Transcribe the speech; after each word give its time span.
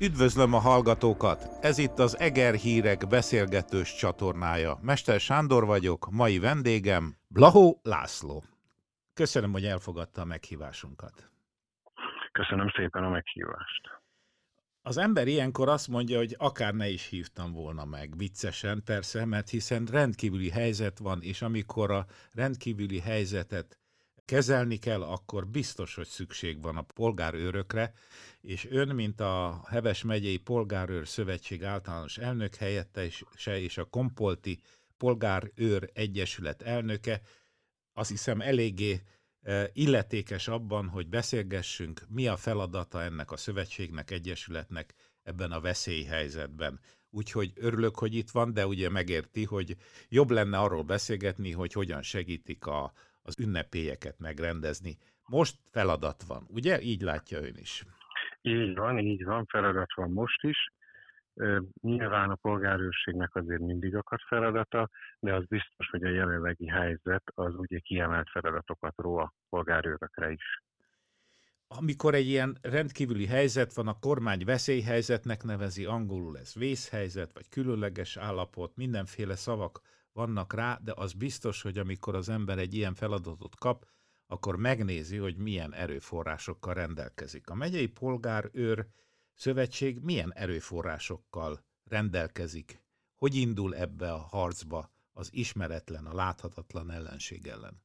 Üdvözlöm 0.00 0.54
a 0.54 0.58
hallgatókat! 0.58 1.64
Ez 1.64 1.78
itt 1.78 1.98
az 1.98 2.18
Eger 2.18 2.54
Hírek 2.54 3.06
beszélgetős 3.08 3.94
csatornája. 3.94 4.78
Mester 4.82 5.20
Sándor 5.20 5.66
vagyok, 5.66 6.08
mai 6.10 6.38
vendégem 6.38 7.16
Blahó 7.28 7.80
László. 7.82 8.44
Köszönöm, 9.14 9.52
hogy 9.52 9.64
elfogadta 9.64 10.20
a 10.20 10.24
meghívásunkat. 10.24 11.30
Köszönöm 12.32 12.68
szépen 12.76 13.04
a 13.04 13.08
meghívást. 13.08 14.00
Az 14.82 14.96
ember 14.96 15.26
ilyenkor 15.26 15.68
azt 15.68 15.88
mondja, 15.88 16.18
hogy 16.18 16.34
akár 16.38 16.74
ne 16.74 16.88
is 16.88 17.08
hívtam 17.08 17.52
volna 17.52 17.84
meg, 17.84 18.16
viccesen 18.16 18.82
persze, 18.84 19.24
mert 19.24 19.48
hiszen 19.48 19.84
rendkívüli 19.84 20.50
helyzet 20.50 20.98
van, 20.98 21.22
és 21.22 21.42
amikor 21.42 21.90
a 21.90 22.06
rendkívüli 22.32 23.00
helyzetet 23.00 23.78
kezelni 24.26 24.76
kell, 24.76 25.02
akkor 25.02 25.46
biztos, 25.46 25.94
hogy 25.94 26.06
szükség 26.06 26.62
van 26.62 26.76
a 26.76 26.82
polgárőrökre, 26.82 27.92
és 28.40 28.66
ön, 28.70 28.94
mint 28.94 29.20
a 29.20 29.62
Heves 29.68 30.02
megyei 30.02 30.36
Polgárőr 30.36 31.08
Szövetség 31.08 31.64
általános 31.64 32.18
elnök 32.18 32.54
helyettese 32.54 33.58
és 33.60 33.78
a 33.78 33.84
Kompolti 33.84 34.60
Polgárőr 34.96 35.90
Egyesület 35.92 36.62
elnöke, 36.62 37.20
azt 37.92 38.10
hiszem 38.10 38.40
eléggé 38.40 39.02
e, 39.42 39.70
illetékes 39.72 40.48
abban, 40.48 40.88
hogy 40.88 41.08
beszélgessünk, 41.08 42.02
mi 42.08 42.26
a 42.26 42.36
feladata 42.36 43.02
ennek 43.02 43.30
a 43.30 43.36
szövetségnek, 43.36 44.10
egyesületnek 44.10 44.94
ebben 45.22 45.52
a 45.52 45.60
veszélyhelyzetben. 45.60 46.80
Úgyhogy 47.10 47.52
örülök, 47.54 47.96
hogy 47.96 48.14
itt 48.14 48.30
van, 48.30 48.52
de 48.52 48.66
ugye 48.66 48.88
megérti, 48.88 49.44
hogy 49.44 49.76
jobb 50.08 50.30
lenne 50.30 50.58
arról 50.58 50.82
beszélgetni, 50.82 51.52
hogy 51.52 51.72
hogyan 51.72 52.02
segítik 52.02 52.66
a, 52.66 52.92
az 53.26 53.40
ünnepélyeket 53.40 54.18
megrendezni. 54.18 54.98
Most 55.24 55.56
feladat 55.70 56.22
van, 56.26 56.46
ugye? 56.48 56.80
Így 56.80 57.00
látja 57.02 57.38
ön 57.38 57.56
is. 57.56 57.84
Így 58.40 58.76
van, 58.76 58.98
így 58.98 59.24
van, 59.24 59.44
feladat 59.44 59.94
van 59.94 60.10
most 60.10 60.42
is. 60.42 60.70
Nyilván 61.80 62.30
a 62.30 62.34
polgárőrségnek 62.34 63.34
azért 63.34 63.60
mindig 63.60 63.96
akad 63.96 64.20
feladata, 64.20 64.90
de 65.18 65.34
az 65.34 65.46
biztos, 65.46 65.88
hogy 65.90 66.04
a 66.04 66.08
jelenlegi 66.08 66.66
helyzet 66.66 67.22
az 67.34 67.54
ugye 67.56 67.78
kiemelt 67.78 68.30
feladatokat 68.30 68.94
ró 68.96 69.16
a 69.16 69.32
polgárőrökre 69.48 70.30
is. 70.30 70.62
Amikor 71.68 72.14
egy 72.14 72.26
ilyen 72.26 72.58
rendkívüli 72.62 73.26
helyzet 73.26 73.74
van, 73.74 73.88
a 73.88 73.98
kormány 73.98 74.44
veszélyhelyzetnek 74.44 75.42
nevezi, 75.42 75.84
angolul 75.84 76.38
ez 76.38 76.54
vészhelyzet, 76.54 77.32
vagy 77.32 77.48
különleges 77.48 78.16
állapot, 78.16 78.76
mindenféle 78.76 79.34
szavak 79.34 79.80
vannak 80.16 80.52
rá, 80.52 80.78
de 80.82 80.92
az 80.96 81.12
biztos, 81.12 81.62
hogy 81.62 81.78
amikor 81.78 82.14
az 82.14 82.28
ember 82.28 82.58
egy 82.58 82.74
ilyen 82.74 82.94
feladatot 82.94 83.56
kap, 83.56 83.86
akkor 84.26 84.56
megnézi, 84.56 85.16
hogy 85.16 85.36
milyen 85.36 85.74
erőforrásokkal 85.74 86.74
rendelkezik. 86.74 87.50
A 87.50 87.54
megyei 87.54 87.88
polgárőr 87.88 88.86
szövetség 89.34 90.00
milyen 90.02 90.32
erőforrásokkal 90.34 91.64
rendelkezik? 91.84 92.80
Hogy 93.14 93.34
indul 93.34 93.74
ebbe 93.74 94.12
a 94.12 94.18
harcba 94.18 94.90
az 95.12 95.30
ismeretlen, 95.32 96.06
a 96.06 96.14
láthatatlan 96.14 96.90
ellenség 96.90 97.46
ellen? 97.46 97.84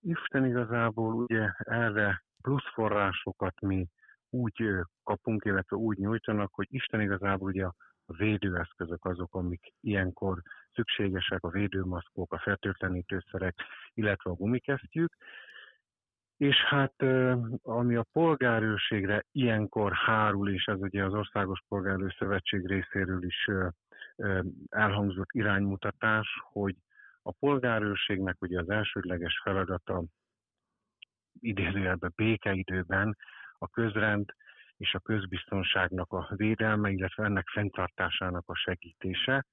Isten 0.00 0.46
igazából 0.46 1.14
ugye 1.14 1.52
erre 1.58 2.24
plusz 2.42 2.72
forrásokat 2.74 3.60
mi 3.60 3.88
úgy 4.30 4.62
kapunk, 5.02 5.44
illetve 5.44 5.76
úgy 5.76 5.98
nyújtanak, 5.98 6.54
hogy 6.54 6.66
Isten 6.70 7.00
igazából 7.00 7.48
ugye 7.48 7.64
a 7.64 7.74
a 8.10 8.16
védőeszközök 8.16 9.04
azok, 9.04 9.34
amik 9.34 9.72
ilyenkor 9.80 10.42
szükségesek, 10.72 11.44
a 11.44 11.48
védőmaszkok, 11.48 12.32
a 12.32 12.38
fertőtlenítőszerek, 12.38 13.54
illetve 13.94 14.30
a 14.30 14.34
gumikesztyűk. 14.34 15.16
És 16.36 16.56
hát 16.56 17.02
ami 17.62 17.96
a 17.96 18.06
polgárőrségre 18.12 19.24
ilyenkor 19.32 19.92
hárul, 19.92 20.50
és 20.50 20.64
ez 20.64 20.80
ugye 20.80 21.04
az 21.04 21.14
Országos 21.14 21.62
Polgárőr 21.68 22.14
Szövetség 22.18 22.66
részéről 22.66 23.24
is 23.24 23.48
elhangzott 24.68 25.30
iránymutatás, 25.32 26.28
hogy 26.52 26.76
a 27.22 27.32
polgárőrségnek 27.32 28.42
ugye 28.42 28.60
az 28.60 28.70
elsődleges 28.70 29.40
feladata 29.44 30.04
idézőjelben 31.40 32.12
békeidőben 32.16 33.16
a 33.58 33.68
közrend 33.68 34.34
és 34.80 34.94
a 34.94 34.98
közbiztonságnak 34.98 36.12
a 36.12 36.28
védelme, 36.36 36.90
illetve 36.90 37.24
ennek 37.24 37.48
fenntartásának 37.48 38.48
a 38.48 38.54
segítése. 38.54 39.46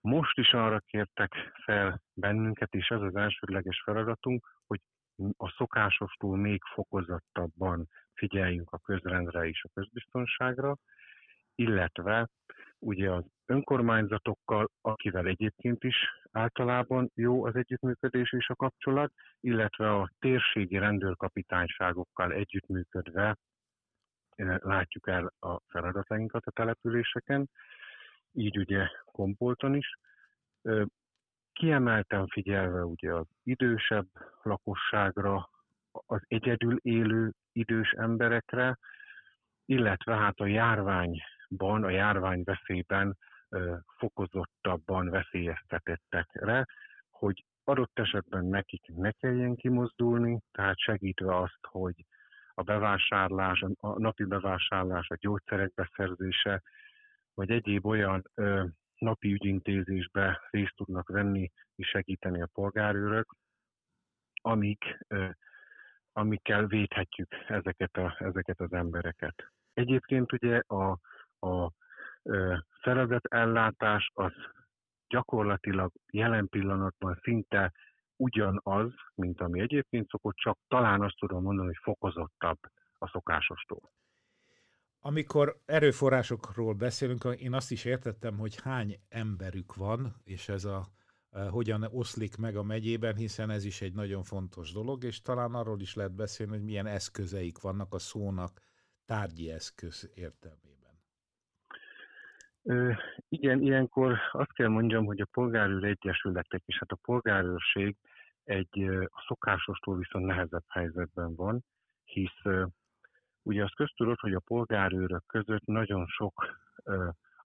Most 0.00 0.38
is 0.38 0.52
arra 0.52 0.78
kértek 0.78 1.34
fel 1.64 2.02
bennünket, 2.14 2.74
és 2.74 2.88
ez 2.88 3.00
az 3.00 3.16
elsődleges 3.16 3.82
feladatunk, 3.84 4.46
hogy 4.66 4.80
a 5.36 5.54
szokásostól 5.56 6.36
még 6.36 6.60
fokozottabban 6.74 7.88
figyeljünk 8.14 8.70
a 8.70 8.78
közrendre 8.78 9.48
és 9.48 9.64
a 9.64 9.70
közbiztonságra, 9.74 10.76
illetve 11.54 12.28
ugye 12.78 13.10
az 13.10 13.24
önkormányzatokkal, 13.46 14.70
akivel 14.80 15.26
egyébként 15.26 15.84
is 15.84 15.96
általában 16.32 17.10
jó 17.14 17.44
az 17.44 17.56
együttműködés 17.56 18.32
és 18.32 18.48
a 18.48 18.54
kapcsolat, 18.54 19.12
illetve 19.40 19.94
a 19.94 20.10
térségi 20.18 20.78
rendőrkapitányságokkal 20.78 22.32
együttműködve 22.32 23.36
látjuk 24.44 25.08
el 25.08 25.32
a 25.40 25.60
feladatainkat 25.66 26.46
a 26.46 26.50
településeken, 26.50 27.50
így 28.32 28.58
ugye 28.58 28.88
Kompolton 29.04 29.74
is. 29.74 29.98
Kiemelten 31.52 32.26
figyelve 32.26 32.84
ugye 32.84 33.14
az 33.14 33.26
idősebb 33.42 34.06
lakosságra, 34.42 35.50
az 35.90 36.20
egyedül 36.26 36.78
élő 36.82 37.32
idős 37.52 37.90
emberekre, 37.90 38.78
illetve 39.64 40.16
hát 40.16 40.38
a 40.38 40.46
járványban, 40.46 41.84
a 41.84 41.90
járvány 41.90 42.42
veszélyben 42.44 43.16
fokozottabban 43.98 45.10
veszélyeztetettekre, 45.10 46.66
hogy 47.10 47.44
adott 47.64 47.98
esetben 47.98 48.44
nekik 48.44 48.86
ne 48.86 49.10
kelljen 49.10 49.54
kimozdulni, 49.54 50.40
tehát 50.52 50.78
segítve 50.78 51.36
azt, 51.36 51.58
hogy 51.60 52.04
a 52.58 52.62
bevásárlás, 52.62 53.64
a 53.80 53.98
napi 53.98 54.24
bevásárlás, 54.24 55.08
a 55.08 55.16
gyógyszerek 55.20 55.74
beszerzése, 55.74 56.62
vagy 57.34 57.50
egyéb 57.50 57.86
olyan 57.86 58.22
ö, 58.34 58.64
napi 58.98 59.32
ügyintézésbe 59.32 60.40
részt 60.50 60.74
tudnak 60.76 61.08
venni 61.08 61.50
és 61.74 61.88
segíteni 61.88 62.42
a 62.42 62.48
polgárőrök, 62.52 63.34
amik, 64.42 64.98
ö, 65.08 65.28
amikkel 66.12 66.66
védhetjük 66.66 67.34
ezeket, 67.48 67.96
a, 67.96 68.16
ezeket 68.18 68.60
az 68.60 68.72
embereket. 68.72 69.52
Egyébként 69.74 70.32
ugye 70.32 70.58
a, 70.66 70.98
a 71.48 71.72
feladatellátás 72.80 74.10
az 74.14 74.32
gyakorlatilag 75.08 75.92
jelen 76.10 76.48
pillanatban 76.48 77.18
szinte 77.22 77.72
ugyanaz, 78.18 78.92
mint 79.14 79.40
ami 79.40 79.60
egyébként 79.60 80.08
szokott, 80.08 80.36
csak 80.36 80.58
talán 80.68 81.02
azt 81.02 81.16
tudom 81.18 81.42
mondani, 81.42 81.66
hogy 81.66 81.78
fokozottabb 81.82 82.58
a 82.98 83.08
szokásostól. 83.08 83.92
Amikor 85.00 85.60
erőforrásokról 85.64 86.74
beszélünk, 86.74 87.24
én 87.24 87.54
azt 87.54 87.70
is 87.70 87.84
értettem, 87.84 88.38
hogy 88.38 88.60
hány 88.62 89.00
emberük 89.08 89.74
van, 89.74 90.14
és 90.24 90.48
ez 90.48 90.64
a 90.64 90.88
e, 91.30 91.48
hogyan 91.48 91.82
oszlik 91.82 92.36
meg 92.36 92.56
a 92.56 92.62
megyében, 92.62 93.16
hiszen 93.16 93.50
ez 93.50 93.64
is 93.64 93.80
egy 93.80 93.94
nagyon 93.94 94.22
fontos 94.22 94.72
dolog, 94.72 95.04
és 95.04 95.22
talán 95.22 95.54
arról 95.54 95.80
is 95.80 95.94
lehet 95.94 96.14
beszélni, 96.14 96.52
hogy 96.52 96.64
milyen 96.64 96.86
eszközeik 96.86 97.60
vannak 97.60 97.94
a 97.94 97.98
szónak 97.98 98.60
tárgyi 99.04 99.50
eszköz 99.50 100.10
értelmében. 100.14 100.67
Igen, 103.28 103.60
ilyenkor 103.60 104.18
azt 104.32 104.52
kell 104.52 104.68
mondjam, 104.68 105.04
hogy 105.04 105.20
a 105.20 105.28
polgárőr 105.32 105.84
egyesületek 105.84 106.62
és 106.64 106.78
hát 106.78 106.90
a 106.90 106.98
polgárőrség 107.02 107.96
egy 108.44 108.82
a 109.04 109.24
szokásostól 109.26 109.96
viszont 109.96 110.24
nehezebb 110.24 110.64
helyzetben 110.68 111.34
van, 111.34 111.64
hisz 112.04 112.42
ugye 113.42 113.64
az 113.64 113.72
köztudott, 113.76 114.20
hogy 114.20 114.34
a 114.34 114.40
polgárőrök 114.40 115.26
között 115.26 115.64
nagyon 115.64 116.06
sok 116.06 116.60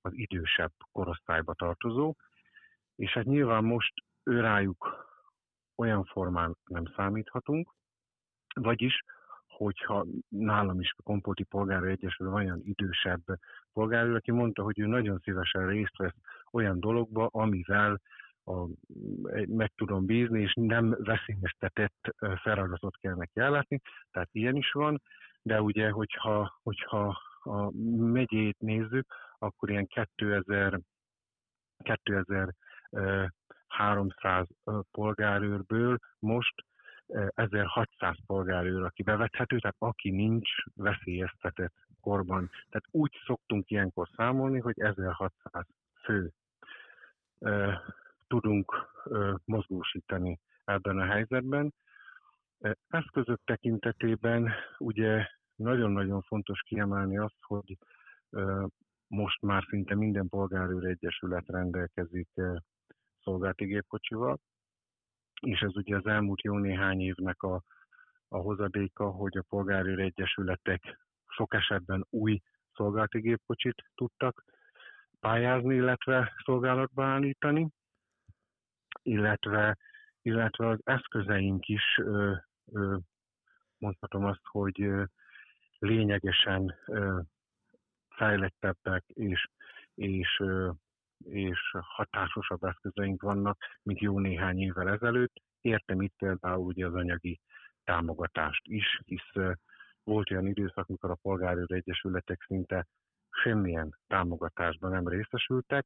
az 0.02 0.12
idősebb 0.14 0.72
korosztályba 0.92 1.54
tartozó, 1.54 2.16
és 2.96 3.12
hát 3.12 3.26
nyilván 3.26 3.64
most 3.64 3.94
őrájuk 4.24 5.08
olyan 5.76 6.04
formán 6.04 6.58
nem 6.66 6.86
számíthatunk, 6.96 7.74
vagyis 8.54 9.04
hogyha 9.56 10.06
nálam 10.30 10.80
is 10.80 10.94
a 10.98 11.02
Kompolti 11.02 11.44
Polgárő 11.44 11.90
Egyesül 11.90 12.34
olyan 12.34 12.62
idősebb 12.64 13.22
polgárőr, 13.74 14.16
aki 14.16 14.32
mondta, 14.32 14.64
hogy 14.64 14.80
ő 14.80 14.86
nagyon 14.86 15.20
szívesen 15.24 15.68
részt 15.68 15.98
vesz 15.98 16.16
olyan 16.52 16.80
dologba, 16.80 17.30
amivel 17.32 18.02
a, 18.46 18.66
meg 19.48 19.72
tudom 19.76 20.06
bízni, 20.06 20.42
és 20.42 20.54
nem 20.54 20.96
veszélyeztetett 21.00 22.16
feladatot 22.42 22.98
kell 22.98 23.16
neki 23.16 23.40
ellátni, 23.40 23.82
tehát 24.12 24.30
ilyen 24.32 24.56
is 24.56 24.72
van, 24.72 25.02
de 25.42 25.62
ugye, 25.62 25.90
hogyha, 25.90 26.60
hogyha 26.64 27.18
a 27.44 27.72
megyét 27.98 28.60
nézzük, 28.60 29.14
akkor 29.38 29.70
ilyen 29.70 29.88
2000, 29.88 30.80
2300 31.78 34.48
polgárőrből 34.92 35.98
most 36.20 36.54
1600 37.36 38.18
polgárőr, 38.26 38.84
aki 38.84 39.04
bevethető, 39.04 39.60
tehát 39.60 39.76
aki 39.80 40.10
nincs 40.10 40.50
veszélyeztetett 40.76 41.74
korban. 42.02 42.50
Tehát 42.50 42.88
úgy 42.92 43.12
szoktunk 43.26 43.70
ilyenkor 43.70 44.08
számolni, 44.16 44.60
hogy 44.60 44.80
1600 44.80 45.66
fő 46.04 46.32
tudunk 48.28 48.74
mozgósítani 49.46 50.40
ebben 50.66 51.00
a 51.00 51.06
helyzetben. 51.06 51.74
Eszközök 52.88 53.42
tekintetében 53.46 54.52
ugye 54.78 55.28
nagyon-nagyon 55.56 56.22
fontos 56.22 56.62
kiemelni 56.62 57.18
azt, 57.18 57.42
hogy 57.42 57.78
most 59.08 59.42
már 59.42 59.64
szinte 59.70 59.96
minden 59.96 60.30
polgárőr 60.30 60.86
egyesület 60.86 61.48
rendelkezik 61.48 62.30
szolgálati 63.24 63.66
gépkocsival, 63.66 64.40
és 65.46 65.60
ez 65.60 65.76
ugye 65.76 65.96
az 65.96 66.06
elmúlt 66.06 66.42
jó 66.42 66.58
néhány 66.58 67.02
évnek 67.02 67.44
a, 67.44 67.64
a 68.28 68.38
hozadéka, 68.38 69.12
hogy 69.12 69.38
a 69.38 69.46
polgárőr 69.50 70.00
egyesületek 70.00 71.00
sok 71.28 71.54
esetben 71.54 72.06
új 72.10 72.42
szolgálati 72.74 73.20
gépkocsit 73.20 73.84
tudtak 73.96 74.44
pályázni, 75.20 75.76
illetve 75.76 76.34
szolgálatba 76.44 77.06
állítani, 77.06 77.70
illetve, 79.02 79.78
illetve 80.22 80.68
az 80.68 80.80
eszközeink 80.84 81.68
is, 81.68 81.98
ö, 81.98 82.34
ö, 82.72 82.98
mondhatom 83.78 84.26
azt, 84.26 84.42
hogy 84.44 84.82
ö, 84.82 85.04
lényegesen 85.80 86.76
ö, 86.86 87.20
fejlettebbek 88.10 89.04
és, 89.08 89.48
és, 89.96 90.40
ö, 90.40 90.72
és 91.26 91.60
hatásosabb 91.82 92.64
eszközeink 92.64 93.22
vannak, 93.22 93.58
mint 93.84 94.00
jó 94.00 94.20
néhány 94.20 94.60
évvel 94.60 94.90
ezelőtt. 94.90 95.34
Értem 95.62 96.02
itt 96.02 96.14
például 96.18 96.66
ugye 96.66 96.86
az 96.86 96.94
anyagi 96.94 97.40
támogatást 97.84 98.68
is, 98.68 99.02
hisz 99.06 99.54
volt 100.04 100.32
olyan 100.32 100.48
időszak, 100.48 100.88
amikor 100.88 101.10
a 101.10 101.18
polgárőr 101.22 101.72
egyesületek 101.72 102.44
szinte 102.48 102.88
semmilyen 103.30 103.98
támogatásban 104.08 104.92
nem 104.92 105.08
részesültek, 105.08 105.86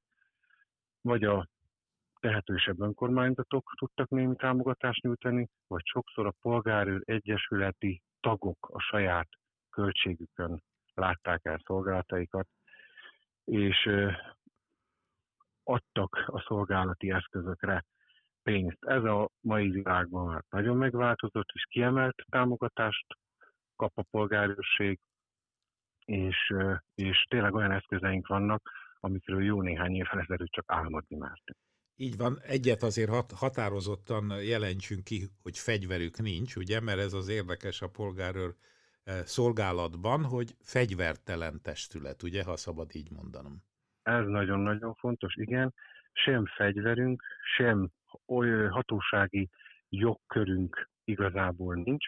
vagy 1.02 1.24
a 1.24 1.48
tehetősebb 2.20 2.80
önkormányzatok 2.80 3.72
tudtak 3.78 4.10
némi 4.10 4.36
támogatást 4.36 5.02
nyújtani, 5.02 5.50
vagy 5.68 5.86
sokszor 5.86 6.26
a 6.26 6.34
polgárőr 6.42 7.02
egyesületi 7.06 8.02
tagok 8.20 8.70
a 8.72 8.80
saját 8.80 9.28
költségükön 9.70 10.64
látták 10.94 11.46
el 11.46 11.62
szolgálataikat, 11.66 12.48
és 13.44 13.90
adtak 15.68 16.24
a 16.26 16.44
szolgálati 16.48 17.12
eszközökre 17.12 17.86
pénzt. 18.44 18.78
Ez 18.80 19.04
a 19.04 19.30
mai 19.42 19.70
világban 19.70 20.26
már 20.28 20.44
nagyon 20.50 20.78
megváltozott, 20.78 21.50
és 21.54 21.66
kiemelt 21.70 22.16
támogatást 22.30 23.06
kap 23.76 23.92
a 23.96 24.06
polgárőrség, 24.12 25.00
és, 26.06 26.54
és 26.96 27.26
tényleg 27.30 27.54
olyan 27.54 27.72
eszközeink 27.72 28.28
vannak, 28.28 28.70
amikről 29.00 29.44
jó 29.44 29.62
néhány 29.62 29.96
évvel 29.96 30.20
ezelőtt 30.20 30.52
csak 30.52 30.66
álmodni 30.68 31.16
már. 31.16 31.42
Így 31.96 32.18
van, 32.18 32.40
egyet 32.42 32.84
azért 32.84 33.10
hat, 33.10 33.32
határozottan 33.32 34.44
jelentsünk 34.44 35.04
ki, 35.04 35.30
hogy 35.42 35.58
fegyverük 35.58 36.18
nincs, 36.18 36.56
ugye, 36.56 36.82
mert 36.82 37.00
ez 37.00 37.14
az 37.14 37.28
érdekes 37.28 37.82
a 37.82 37.90
polgárőr 37.90 38.56
szolgálatban, 39.24 40.24
hogy 40.24 40.56
fegyvertelen 40.60 41.62
testület, 41.62 42.24
ugye, 42.24 42.44
ha 42.44 42.58
szabad 42.58 42.96
így 42.96 43.12
mondanom. 43.12 43.67
Ez 44.08 44.26
nagyon-nagyon 44.26 44.94
fontos, 44.94 45.36
igen. 45.36 45.74
Sem 46.12 46.46
fegyverünk, 46.46 47.24
sem 47.56 47.90
hatósági 48.70 49.50
jogkörünk 49.90 50.90
igazából 51.04 51.76
nincs. 51.76 52.08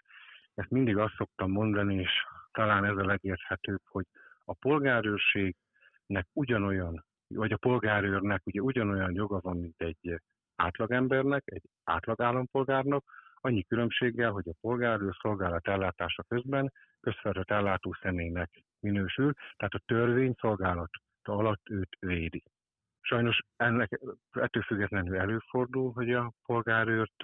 Ezt 0.54 0.70
mindig 0.70 0.98
azt 0.98 1.16
szoktam 1.16 1.52
mondani, 1.52 1.96
és 1.96 2.12
talán 2.52 2.86
ez 2.86 2.98
a 2.98 3.06
legérthetőbb, 3.06 3.82
hogy 3.86 4.06
a 4.46 4.54
polgárőrségnek 4.54 6.28
ugyanolyan, 6.34 7.06
vagy 7.28 7.52
a 7.52 7.58
polgárőrnek 7.58 8.46
ugye 8.46 8.62
ugyanolyan 8.62 9.14
joga 9.14 9.40
van, 9.40 9.58
mint 9.58 9.82
egy 9.82 10.22
átlagembernek, 10.56 11.44
egy 11.46 11.64
átlag 11.84 12.22
állampolgárnak, 12.22 13.04
annyi 13.36 13.64
különbséggel, 13.64 14.32
hogy 14.32 14.50
a 14.50 14.58
polgárőr 14.62 15.16
szolgálat 15.22 15.68
ellátása 15.68 16.24
közben 16.24 16.72
közfeladott 17.00 17.52
ellátó 17.52 17.96
személynek 18.02 18.64
minősül, 18.80 19.34
tehát 19.58 19.74
a 19.74 19.82
törvény 19.86 20.34
szolgálat 20.40 20.92
alatt 21.30 21.70
őt 21.70 21.98
védi. 22.00 22.44
Sajnos 23.02 23.40
ennek 23.56 24.00
ettől 24.32 24.64
függetlenül 24.64 25.18
előfordul, 25.18 25.92
hogy 25.92 26.14
a 26.14 26.34
polgárőrt 26.46 27.24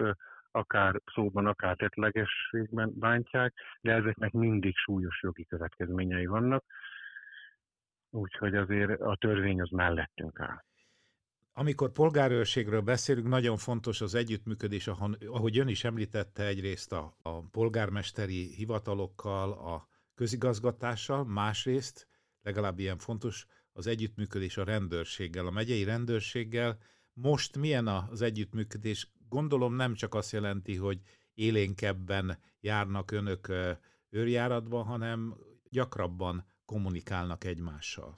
akár 0.50 1.00
szóban, 1.14 1.46
akár 1.46 1.76
tettlegességben 1.76 2.92
bántják, 2.98 3.54
de 3.80 3.92
ezeknek 3.92 4.32
mindig 4.32 4.76
súlyos 4.76 5.22
jogi 5.22 5.44
következményei 5.44 6.26
vannak, 6.26 6.64
úgyhogy 8.10 8.54
azért 8.56 9.00
a 9.00 9.16
törvény 9.16 9.60
az 9.60 9.70
mellettünk 9.70 10.40
áll. 10.40 10.64
Amikor 11.52 11.92
polgárőrségről 11.92 12.80
beszélünk, 12.80 13.28
nagyon 13.28 13.56
fontos 13.56 14.00
az 14.00 14.14
együttműködés, 14.14 14.88
ahogy 15.26 15.58
ön 15.58 15.68
is 15.68 15.84
említette 15.84 16.46
egyrészt 16.46 16.92
a, 16.92 17.16
a 17.22 17.48
polgármesteri 17.48 18.54
hivatalokkal, 18.54 19.52
a 19.52 19.88
közigazgatással, 20.14 21.24
másrészt, 21.24 22.08
legalább 22.42 22.78
ilyen 22.78 22.98
fontos, 22.98 23.46
az 23.76 23.86
együttműködés 23.86 24.56
a 24.56 24.64
rendőrséggel, 24.64 25.46
a 25.46 25.50
megyei 25.50 25.84
rendőrséggel. 25.84 26.78
Most 27.12 27.56
milyen 27.56 27.86
az 27.86 28.22
együttműködés? 28.22 29.08
Gondolom 29.28 29.74
nem 29.74 29.94
csak 29.94 30.14
azt 30.14 30.32
jelenti, 30.32 30.76
hogy 30.76 31.00
élénkebben 31.34 32.38
járnak 32.60 33.10
önök 33.10 33.52
őrjáratban, 34.10 34.84
hanem 34.84 35.34
gyakrabban 35.70 36.44
kommunikálnak 36.64 37.44
egymással. 37.44 38.14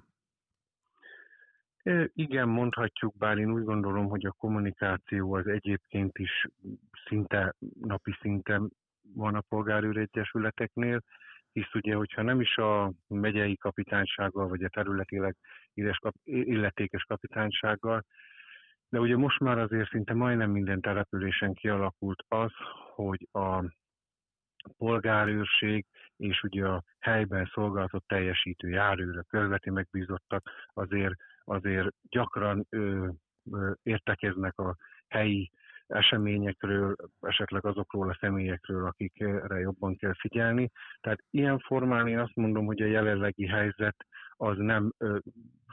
Igen, 2.13 2.49
mondhatjuk, 2.49 3.17
bár 3.17 3.39
én 3.39 3.53
úgy 3.53 3.65
gondolom, 3.65 4.09
hogy 4.09 4.27
a 4.27 4.33
kommunikáció 4.39 5.35
az 5.35 5.47
egyébként 5.47 6.19
is 6.19 6.47
szinte 7.09 7.55
napi 7.81 8.17
szinten 8.21 8.71
van 9.15 9.35
a 9.35 9.41
polgárőr 9.41 9.97
egyesületeknél, 9.97 11.03
hisz 11.59 11.75
ugye, 11.75 11.95
hogyha 11.95 12.23
nem 12.23 12.41
is 12.41 12.57
a 12.57 12.93
megyei 13.09 13.57
kapitánysággal, 13.57 14.49
vagy 14.49 14.63
a 14.63 14.69
területileg 14.69 15.37
illetékes 16.25 17.03
kapitánysággal, 17.03 18.05
de 18.89 19.01
ugye 19.01 19.17
most 19.17 19.39
már 19.39 19.59
azért 19.59 19.89
szinte 19.89 20.15
majdnem 20.15 20.51
minden 20.51 20.81
településen 20.81 21.55
kialakult 21.55 22.25
az, 22.29 22.53
hogy 22.95 23.29
a 23.33 23.65
polgárőrség 24.77 25.87
és 26.17 26.43
ugye 26.43 26.67
a 26.67 26.83
helyben 26.99 27.51
szolgálatot 27.55 28.05
teljesítő 28.07 28.69
járőrök, 28.69 29.27
közveti 29.27 29.71
megbízottak 29.71 30.50
azért, 30.73 31.15
azért 31.45 31.88
gyakran 32.09 32.67
ö, 32.69 33.09
ö, 33.50 33.73
értekeznek 33.83 34.59
a 34.59 34.77
helyi 35.09 35.50
eseményekről, 35.88 36.97
esetleg 37.21 37.64
azokról 37.64 38.09
a 38.09 38.16
személyekről, 38.21 38.87
akikre 38.87 39.59
jobban 39.59 39.97
kell 39.97 40.14
figyelni. 40.14 40.71
Tehát 41.00 41.25
ilyen 41.30 41.59
formán 41.59 42.18
azt 42.18 42.37
mondom, 42.37 42.66
hogy 42.66 42.83
a 42.83 42.87
jelenlegi 42.87 43.47
helyzet 43.47 43.97
az 44.37 44.57
nem 44.57 44.92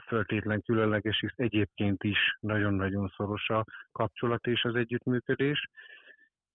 föltétlen 0.06 0.62
különleges, 0.62 1.20
hisz 1.20 1.32
egyébként 1.36 2.04
is 2.04 2.36
nagyon-nagyon 2.40 3.08
szoros 3.16 3.48
a 3.48 3.64
kapcsolat 3.92 4.46
és 4.46 4.64
az 4.64 4.74
együttműködés. 4.74 5.68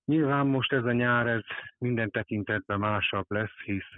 Nyilván 0.05 0.47
most 0.47 0.73
ez 0.73 0.83
a 0.83 0.91
nyár 0.91 1.27
ez 1.27 1.41
minden 1.77 2.11
tekintetben 2.11 2.79
másabb 2.79 3.25
lesz, 3.27 3.59
hisz 3.65 3.93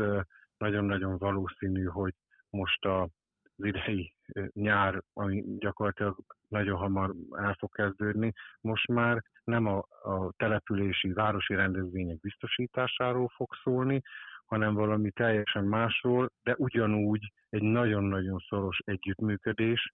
nagyon-nagyon 0.58 1.18
valószínű, 1.18 1.84
hogy 1.84 2.14
most 2.50 2.86
az 2.86 3.10
idei 3.56 4.14
nyár, 4.54 5.02
ami 5.14 5.44
gyakorlatilag 5.58 6.18
nagyon 6.48 6.78
hamar 6.78 7.14
el 7.32 7.56
fog 7.60 7.72
kezdődni, 7.72 8.34
most 8.62 8.88
már 8.88 9.24
nem 9.44 9.66
a, 9.66 9.78
a 10.04 10.32
települési, 10.38 11.14
városi 11.14 11.56
rendezvények 11.56 12.20
biztosításáról 12.20 13.32
fog 13.36 13.48
szólni, 13.64 14.02
hanem 14.46 14.74
valami 14.74 15.12
teljesen 15.12 15.64
másról, 15.64 16.32
de 16.44 16.56
ugyanúgy 16.58 17.32
egy 17.50 17.62
nagyon-nagyon 17.62 18.46
szoros 18.50 18.80
együttműködés, 18.86 19.94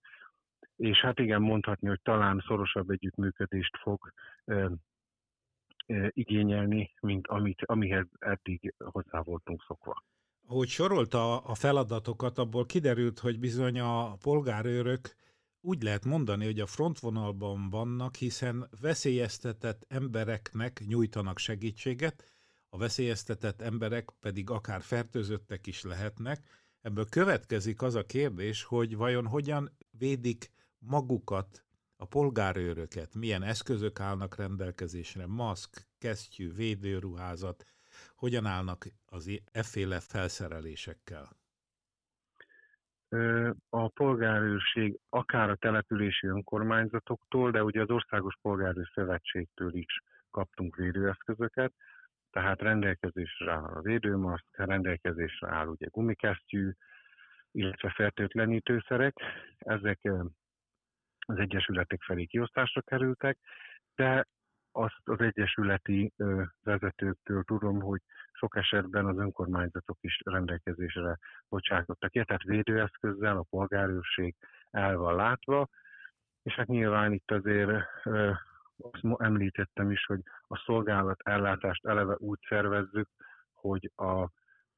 és 0.76 0.98
hát 0.98 1.20
igen, 1.20 1.42
mondhatni, 1.42 1.88
hogy 1.88 2.02
talán 2.02 2.44
szorosabb 2.48 2.90
együttműködést 2.90 3.78
fog 3.78 4.14
e, 4.46 4.54
e, 5.86 6.12
igényelni, 6.14 6.94
mint 7.02 7.28
amit, 7.28 7.62
amihez 7.66 8.08
eddig 8.20 8.74
hozzá 8.78 9.22
voltunk 9.22 9.64
szokva. 9.68 10.04
Ahogy 10.48 10.68
sorolta 10.68 11.38
a 11.38 11.56
feladatokat, 11.56 12.38
abból 12.38 12.66
kiderült, 12.66 13.20
hogy 13.20 13.40
bizony 13.40 13.80
a 13.80 14.16
polgárőrök 14.16 15.16
úgy 15.62 15.84
lehet 15.84 16.06
mondani, 16.06 16.46
hogy 16.46 16.60
a 16.60 16.66
frontvonalban 16.66 17.70
vannak, 17.70 18.16
hiszen 18.16 18.70
veszélyeztetett 18.82 19.86
embereknek 19.88 20.84
nyújtanak 20.86 21.38
segítséget, 21.38 22.24
a 22.70 22.78
veszélyeztetett 22.78 23.62
emberek 23.62 24.10
pedig 24.20 24.50
akár 24.50 24.82
fertőzöttek 24.82 25.68
is 25.68 25.84
lehetnek. 25.84 26.48
Ebből 26.82 27.10
következik 27.10 27.82
az 27.82 27.96
a 27.96 28.06
kérdés, 28.06 28.64
hogy 28.64 28.96
vajon 28.96 29.28
hogyan 29.28 29.78
védik 29.92 30.52
magukat, 30.78 31.64
a 32.02 32.06
polgárőröket, 32.06 33.16
milyen 33.16 33.44
eszközök 33.44 34.00
állnak 34.00 34.36
rendelkezésre, 34.36 35.28
maszk, 35.28 35.88
kesztyű, 35.98 36.54
védőruházat, 36.54 37.66
hogyan 38.16 38.46
állnak 38.46 38.88
az 39.06 39.30
efféle 39.52 40.00
felszerelésekkel? 40.00 41.39
A 43.70 43.88
polgárőrség 43.88 45.00
akár 45.10 45.50
a 45.50 45.56
települési 45.56 46.28
önkormányzatoktól, 46.28 47.52
de 47.52 47.64
ugye 47.64 47.82
az 47.82 47.90
Országos 47.90 48.36
Polgárőr 48.42 48.90
Szövetségtől 48.94 49.74
is 49.74 50.02
kaptunk 50.32 50.76
védőeszközöket, 50.76 51.74
tehát 52.32 52.62
rendelkezésre 52.62 53.52
áll 53.52 53.64
a 53.64 53.82
védőmaszk, 53.82 54.46
rendelkezésre 54.52 55.50
áll 55.50 55.68
ugye 55.68 55.88
gumikesztyű, 55.90 56.72
illetve 57.52 57.90
fertőtlenítőszerek. 57.90 59.16
Ezek 59.58 60.00
az 61.20 61.38
egyesületek 61.38 62.02
felé 62.02 62.26
kiosztásra 62.26 62.82
kerültek, 62.82 63.38
de 63.96 64.28
azt 64.80 65.02
az 65.04 65.20
egyesületi 65.20 66.14
vezetőktől 66.64 67.44
tudom, 67.44 67.82
hogy 67.82 68.02
sok 68.32 68.56
esetben 68.56 69.06
az 69.06 69.18
önkormányzatok 69.18 69.98
is 70.02 70.20
rendelkezésre 70.26 71.18
bocsátottak. 71.50 72.12
Ki, 72.12 72.26
tehát 72.26 72.44
védőeszközzel 72.44 73.38
a 73.38 73.46
polgárőrség 73.50 74.36
el 74.72 74.98
van 74.98 75.16
látva, 75.16 75.68
és 76.44 76.54
hát 76.54 76.68
nyilván 76.68 77.12
itt 77.14 77.32
azért 77.32 77.70
azt 78.78 79.22
említettem 79.22 79.92
is, 79.92 80.06
hogy 80.06 80.20
a 80.48 80.58
szolgálat 80.66 81.20
ellátást 81.24 81.86
eleve 81.86 82.16
úgy 82.18 82.40
szervezzük, 82.48 83.10
hogy 83.54 83.92
a, 83.96 84.22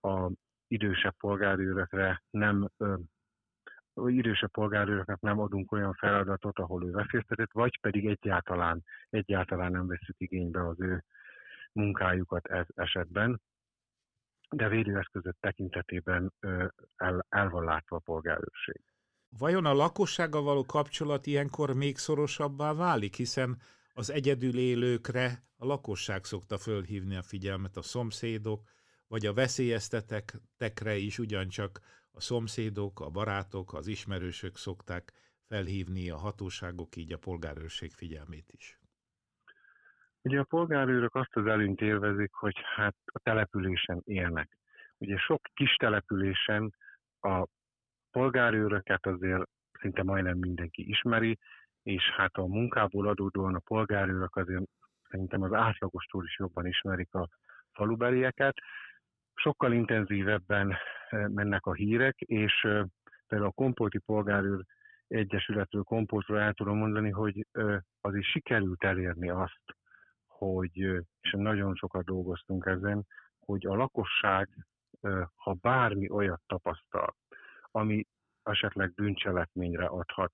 a 0.08 0.32
idősebb 0.68 1.16
polgárőrökre 1.18 2.24
nem 2.30 2.70
idősebb 4.08 4.52
polgárőröknek 4.52 5.20
nem 5.20 5.40
adunk 5.40 5.72
olyan 5.72 5.94
feladatot, 5.94 6.60
ahol 6.60 6.86
ő 6.86 6.92
veszélyeztetett, 6.92 7.52
vagy 7.52 7.80
pedig 7.80 8.06
egyáltalán, 8.06 8.84
egyáltalán 9.10 9.72
nem 9.72 9.88
veszük 9.88 10.16
igénybe 10.20 10.68
az 10.68 10.82
ő 10.82 11.04
munkájukat 11.72 12.48
ez 12.48 12.66
esetben, 12.76 13.42
de 14.50 14.68
védőeszközök 14.68 15.36
tekintetében 15.40 16.34
el, 16.96 17.26
el 17.30 17.50
van 17.50 17.64
látva 17.64 17.96
a 17.96 18.00
polgárőrség. 18.00 18.82
Vajon 19.38 19.66
a 19.66 19.74
lakossággal 19.74 20.42
való 20.42 20.66
kapcsolat 20.66 21.26
ilyenkor 21.26 21.74
még 21.74 21.98
szorosabbá 21.98 22.74
válik, 22.74 23.16
hiszen 23.16 23.58
az 23.94 24.10
egyedül 24.10 24.58
élőkre 24.58 25.44
a 25.58 25.66
lakosság 25.66 26.26
szokta 26.26 26.58
fölhívni 26.58 27.16
a 27.16 27.22
figyelmet, 27.22 27.78
a 27.78 27.82
szomszédok, 27.82 28.70
vagy 29.08 29.26
a 29.26 29.34
veszélyeztetekre 29.34 30.96
is 30.96 31.20
ugyancsak 31.20 31.80
a 32.12 32.22
szomszédok, 32.22 33.00
a 33.00 33.10
barátok, 33.10 33.74
az 33.74 33.88
ismerősök 33.88 34.56
szokták 34.56 35.14
felhívni 35.48 36.10
a 36.10 36.18
hatóságok, 36.18 36.96
így 36.96 37.14
a 37.14 37.18
polgárőrség 37.18 37.92
figyelmét 37.92 38.52
is. 38.52 38.80
Ugye 40.22 40.40
a 40.40 40.44
polgárőrök 40.44 41.16
azt 41.16 41.36
az 41.36 41.46
előnyt 41.46 41.82
élvezik, 41.82 42.34
hogy 42.34 42.56
hát 42.76 42.96
a 43.06 43.20
településen 43.20 44.02
élnek. 44.06 44.58
Ugye 44.98 45.18
sok 45.18 45.42
kis 45.54 45.76
településen 45.76 46.76
a 47.20 47.46
polgárőröket 48.12 49.06
azért 49.06 49.44
szinte 49.80 50.04
majdnem 50.04 50.38
mindenki 50.38 50.90
ismeri, 50.90 51.38
és 51.84 52.04
hát 52.16 52.36
a 52.36 52.46
munkából 52.46 53.08
adódóan 53.08 53.56
a 53.56 53.60
polgárőrök 53.60 54.36
azért 54.36 54.64
szerintem 55.10 55.42
az 55.42 55.54
átlagostól 55.54 56.26
is 56.26 56.40
jobban 56.40 56.66
ismerik 56.66 57.14
a 57.14 57.28
falubelieket. 57.72 58.56
Sokkal 59.42 59.74
intenzívebben 59.74 60.76
mennek 61.10 61.66
a 61.66 61.74
hírek, 61.74 62.20
és 62.20 62.62
például 63.28 63.50
a 63.50 63.52
Kompolti 63.52 63.98
Polgárőr 63.98 64.64
Egyesületről, 65.08 65.84
Kompoltról 65.84 66.40
el 66.40 66.54
tudom 66.54 66.78
mondani, 66.78 67.10
hogy 67.10 67.48
az 68.02 68.16
is 68.16 68.28
sikerült 68.28 68.84
elérni 68.84 69.30
azt, 69.30 69.62
hogy, 70.28 70.78
és 71.22 71.32
nagyon 71.32 71.76
sokat 71.76 72.06
dolgoztunk 72.06 72.66
ezen, 72.66 73.06
hogy 73.40 73.66
a 73.66 73.76
lakosság, 73.76 74.50
ha 75.36 75.54
bármi 75.54 76.10
olyat 76.10 76.42
tapasztal, 76.48 77.16
ami 77.72 78.06
esetleg 78.44 78.94
bűncselekményre 78.94 79.86
adhat 79.86 80.32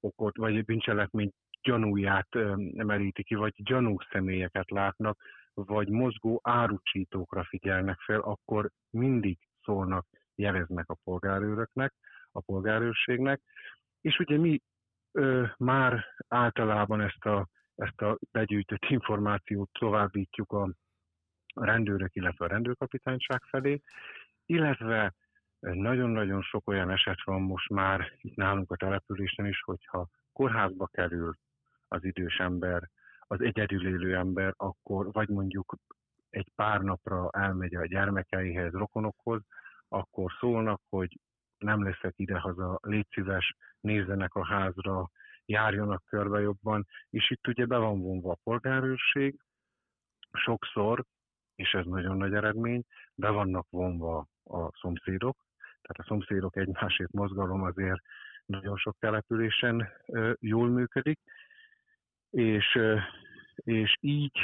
okot, 0.00 0.36
vagy 0.36 0.64
bűncselekmény 0.64 1.32
gyanúját 1.62 2.28
meríti 2.72 3.22
ki, 3.22 3.34
vagy 3.34 3.54
gyanús 3.62 4.08
személyeket 4.10 4.70
látnak, 4.70 5.18
vagy 5.54 5.88
mozgó 5.88 6.40
árucsítókra 6.42 7.44
figyelnek 7.44 8.00
fel, 8.00 8.20
akkor 8.20 8.70
mindig 8.90 9.38
szólnak, 9.62 10.06
jeleznek 10.34 10.88
a 10.88 10.96
polgárőröknek, 11.04 11.94
a 12.30 12.40
polgárőrségnek. 12.40 13.40
És 14.00 14.18
ugye 14.18 14.38
mi 14.38 14.60
ö, 15.12 15.44
már 15.56 16.04
általában 16.28 17.00
ezt 17.00 17.24
a, 17.24 17.48
ezt 17.74 18.00
a 18.00 18.18
begyűjtött 18.30 18.84
információt 18.88 19.70
továbbítjuk 19.72 20.52
a 20.52 20.72
rendőrök, 21.54 22.14
illetve 22.14 22.44
a 22.44 22.48
rendőrkapitányság 22.48 23.42
felé, 23.42 23.80
illetve 24.46 25.14
nagyon-nagyon 25.60 26.42
sok 26.42 26.68
olyan 26.68 26.90
eset 26.90 27.22
van 27.24 27.40
most 27.40 27.68
már 27.68 28.12
itt 28.16 28.34
nálunk 28.36 28.70
a 28.70 28.76
településen 28.76 29.46
is, 29.46 29.62
hogyha 29.62 30.08
kórházba 30.32 30.86
kerül 30.86 31.34
az 31.88 32.04
idős 32.04 32.36
ember, 32.36 32.90
az 33.32 33.40
egyedül 33.40 33.86
élő 33.86 34.16
ember, 34.16 34.54
akkor 34.56 35.12
vagy 35.12 35.28
mondjuk 35.28 35.74
egy 36.30 36.48
pár 36.54 36.80
napra 36.80 37.30
elmegy 37.30 37.74
a 37.74 37.86
gyermekeihez, 37.86 38.72
rokonokhoz, 38.72 39.42
akkor 39.88 40.32
szólnak, 40.40 40.80
hogy 40.88 41.18
nem 41.58 41.82
leszek 41.82 42.14
idehaza, 42.16 42.78
légy 42.82 43.06
szíves, 43.10 43.56
nézzenek 43.80 44.34
a 44.34 44.46
házra, 44.46 45.10
járjanak 45.44 46.04
körbe 46.04 46.40
jobban, 46.40 46.86
és 47.10 47.30
itt 47.30 47.46
ugye 47.48 47.66
be 47.66 47.76
van 47.76 48.00
vonva 48.00 48.32
a 48.32 48.38
polgárőrség, 48.42 49.36
sokszor, 50.32 51.04
és 51.54 51.72
ez 51.72 51.84
nagyon 51.84 52.16
nagy 52.16 52.34
eredmény, 52.34 52.82
be 53.14 53.30
vannak 53.30 53.66
vonva 53.70 54.26
a 54.44 54.78
szomszédok, 54.80 55.36
tehát 55.58 55.98
a 55.98 56.04
szomszédok 56.06 56.56
egymásért 56.56 57.12
mozgalom 57.12 57.62
azért 57.62 58.02
nagyon 58.46 58.76
sok 58.76 58.96
településen 58.98 59.88
jól 60.40 60.68
működik, 60.68 61.20
és, 62.32 62.78
és 63.64 63.96
így 64.00 64.38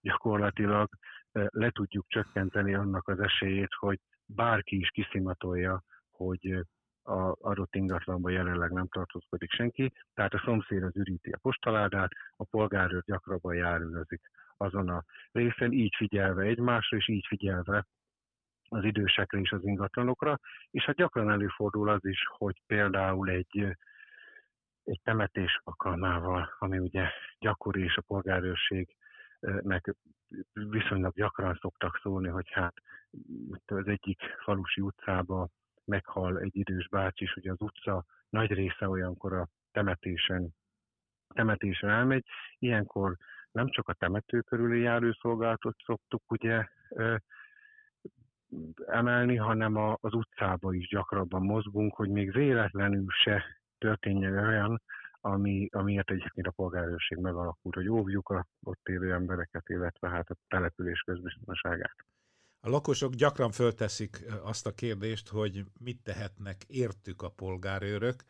gyakorlatilag 0.00 0.88
le 1.32 1.70
tudjuk 1.70 2.06
csökkenteni 2.08 2.74
annak 2.74 3.08
az 3.08 3.20
esélyét, 3.20 3.74
hogy 3.78 4.00
bárki 4.26 4.76
is 4.76 4.88
kiszimatolja, 4.88 5.82
hogy 6.10 6.66
a 7.02 7.36
adott 7.40 7.74
ingatlanban 7.74 8.32
jelenleg 8.32 8.70
nem 8.70 8.88
tartózkodik 8.88 9.50
senki, 9.50 9.92
tehát 10.14 10.34
a 10.34 10.42
szomszéd 10.44 10.82
az 10.82 10.96
üríti 10.96 11.30
a 11.30 11.38
postaládát, 11.42 12.10
a 12.36 12.44
polgárőr 12.44 13.02
gyakrabban 13.04 13.54
járőrözik 13.54 14.20
azon 14.56 14.88
a 14.88 15.04
részen, 15.32 15.72
így 15.72 15.94
figyelve 15.96 16.42
egymásra, 16.42 16.96
és 16.96 17.08
így 17.08 17.26
figyelve 17.28 17.86
az 18.68 18.84
idősekre 18.84 19.38
és 19.38 19.50
az 19.50 19.64
ingatlanokra, 19.64 20.38
és 20.70 20.84
hát 20.84 20.96
gyakran 20.96 21.30
előfordul 21.30 21.88
az 21.88 22.04
is, 22.04 22.26
hogy 22.26 22.62
például 22.66 23.28
egy, 23.28 23.76
egy 24.86 25.00
temetés 25.02 25.60
alkalmával, 25.64 26.54
ami 26.58 26.78
ugye 26.78 27.08
gyakori 27.38 27.82
és 27.82 27.96
a 27.96 28.02
polgárőrségnek 28.06 29.94
viszonylag 30.52 31.14
gyakran 31.14 31.58
szoktak 31.60 31.98
szólni, 32.02 32.28
hogy 32.28 32.50
hát 32.50 32.74
az 33.66 33.86
egyik 33.86 34.20
falusi 34.44 34.80
utcába 34.80 35.48
meghal 35.84 36.38
egy 36.38 36.56
idős 36.56 36.88
bácsi, 36.88 37.24
és 37.24 37.36
ugye 37.36 37.50
az 37.50 37.60
utca 37.60 38.04
nagy 38.28 38.52
része 38.52 38.88
olyankor 38.88 39.32
a 39.32 39.48
temetésen, 39.72 40.54
temetésen 41.34 41.90
elmegy. 41.90 42.26
Ilyenkor 42.58 43.16
nem 43.50 43.68
csak 43.68 43.88
a 43.88 43.92
temető 43.92 44.40
körüli 44.40 44.80
járőszolgálatot 44.80 45.76
szoktuk 45.84 46.22
ugye 46.30 46.66
emelni, 48.86 49.36
hanem 49.36 49.76
az 49.76 50.14
utcába 50.14 50.74
is 50.74 50.88
gyakrabban 50.88 51.42
mozgunk, 51.42 51.94
hogy 51.94 52.08
még 52.08 52.32
véletlenül 52.32 53.06
se 53.08 53.44
történjen 53.86 54.38
olyan, 54.38 54.82
ami, 55.20 55.68
amiért 55.72 56.10
egyébként 56.10 56.46
a 56.46 56.50
polgárőrség 56.50 57.18
megalakult, 57.18 57.74
hogy 57.74 57.88
óvjuk 57.88 58.28
a 58.28 58.46
ott 58.62 58.88
élő 58.88 59.12
embereket, 59.12 59.68
illetve 59.68 60.08
hát 60.08 60.30
a 60.30 60.36
település 60.48 61.00
közbiztonságát. 61.00 61.96
A 62.60 62.68
lakosok 62.68 63.14
gyakran 63.14 63.50
fölteszik 63.50 64.24
azt 64.42 64.66
a 64.66 64.74
kérdést, 64.74 65.28
hogy 65.28 65.64
mit 65.80 66.02
tehetnek 66.02 66.64
értük 66.66 67.22
a 67.22 67.30
polgárőrök, 67.30 68.24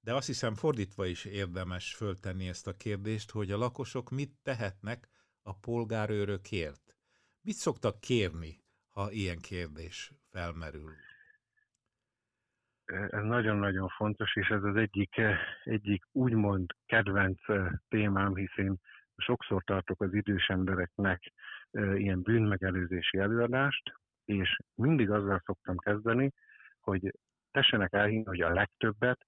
de 0.00 0.14
azt 0.14 0.26
hiszem 0.26 0.54
fordítva 0.54 1.06
is 1.06 1.24
érdemes 1.24 1.94
föltenni 1.94 2.48
ezt 2.48 2.66
a 2.66 2.76
kérdést, 2.76 3.30
hogy 3.30 3.50
a 3.50 3.56
lakosok 3.58 4.10
mit 4.10 4.32
tehetnek 4.42 5.08
a 5.42 5.54
polgárőrökért. 5.54 6.96
Mit 7.40 7.54
szoktak 7.54 8.00
kérni 8.00 8.66
ha 8.98 9.10
ilyen 9.10 9.38
kérdés 9.38 10.12
felmerül? 10.30 11.07
Ez 12.88 13.22
nagyon-nagyon 13.22 13.88
fontos, 13.88 14.36
és 14.36 14.48
ez 14.48 14.62
az 14.62 14.76
egyik, 14.76 15.20
egyik 15.64 16.04
úgymond 16.12 16.70
kedvenc 16.86 17.40
témám, 17.88 18.34
hiszen 18.34 18.80
sokszor 19.16 19.62
tartok 19.64 20.02
az 20.02 20.14
idős 20.14 20.48
embereknek 20.48 21.32
ilyen 21.94 22.22
bűnmegelőzési 22.22 23.18
előadást, 23.18 23.92
és 24.24 24.56
mindig 24.74 25.10
azzal 25.10 25.42
szoktam 25.44 25.76
kezdeni, 25.76 26.32
hogy 26.80 27.12
tessenek 27.50 27.92
elhinni, 27.92 28.24
hogy 28.24 28.40
a 28.40 28.52
legtöbbet 28.52 29.26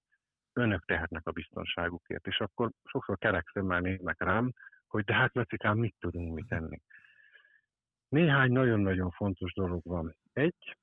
önök 0.53 0.85
tehetnek 0.85 1.27
a 1.27 1.31
biztonságukért. 1.31 2.27
És 2.27 2.39
akkor 2.39 2.71
sokszor 2.83 3.17
kerek 3.17 3.49
szemmel 3.53 3.79
néznek 3.79 4.23
rám, 4.23 4.51
hogy 4.87 5.03
de 5.03 5.13
hát 5.13 5.33
Lacikám, 5.33 5.77
mit 5.77 5.95
tudunk 5.99 6.33
mi 6.33 6.43
tenni. 6.47 6.81
Néhány 8.07 8.51
nagyon-nagyon 8.51 9.11
fontos 9.11 9.53
dolog 9.53 9.81
van. 9.83 10.15
Egy, 10.33 10.77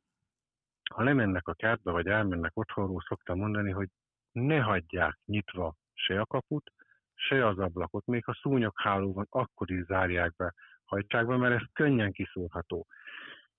ha 0.95 1.02
lemennek 1.02 1.49
a 1.49 1.54
kertbe, 1.54 1.90
vagy 1.90 2.07
elmennek 2.07 2.57
otthonról, 2.57 3.04
szoktam 3.09 3.38
mondani, 3.38 3.71
hogy 3.71 3.88
ne 4.33 4.61
hagyják 4.61 5.18
nyitva 5.25 5.75
se 5.95 6.21
a 6.21 6.26
kaput, 6.26 6.73
se 7.14 7.47
az 7.47 7.59
ablakot, 7.59 8.07
még 8.07 8.25
ha 8.25 8.35
szúnyogháló 8.35 9.12
van, 9.12 9.26
akkor 9.30 9.71
is 9.71 9.85
zárják 9.85 10.37
be, 10.37 10.54
hajtsák 10.85 11.26
be, 11.26 11.37
mert 11.37 11.61
ez 11.61 11.66
könnyen 11.73 12.12
kiszúrható. 12.12 12.87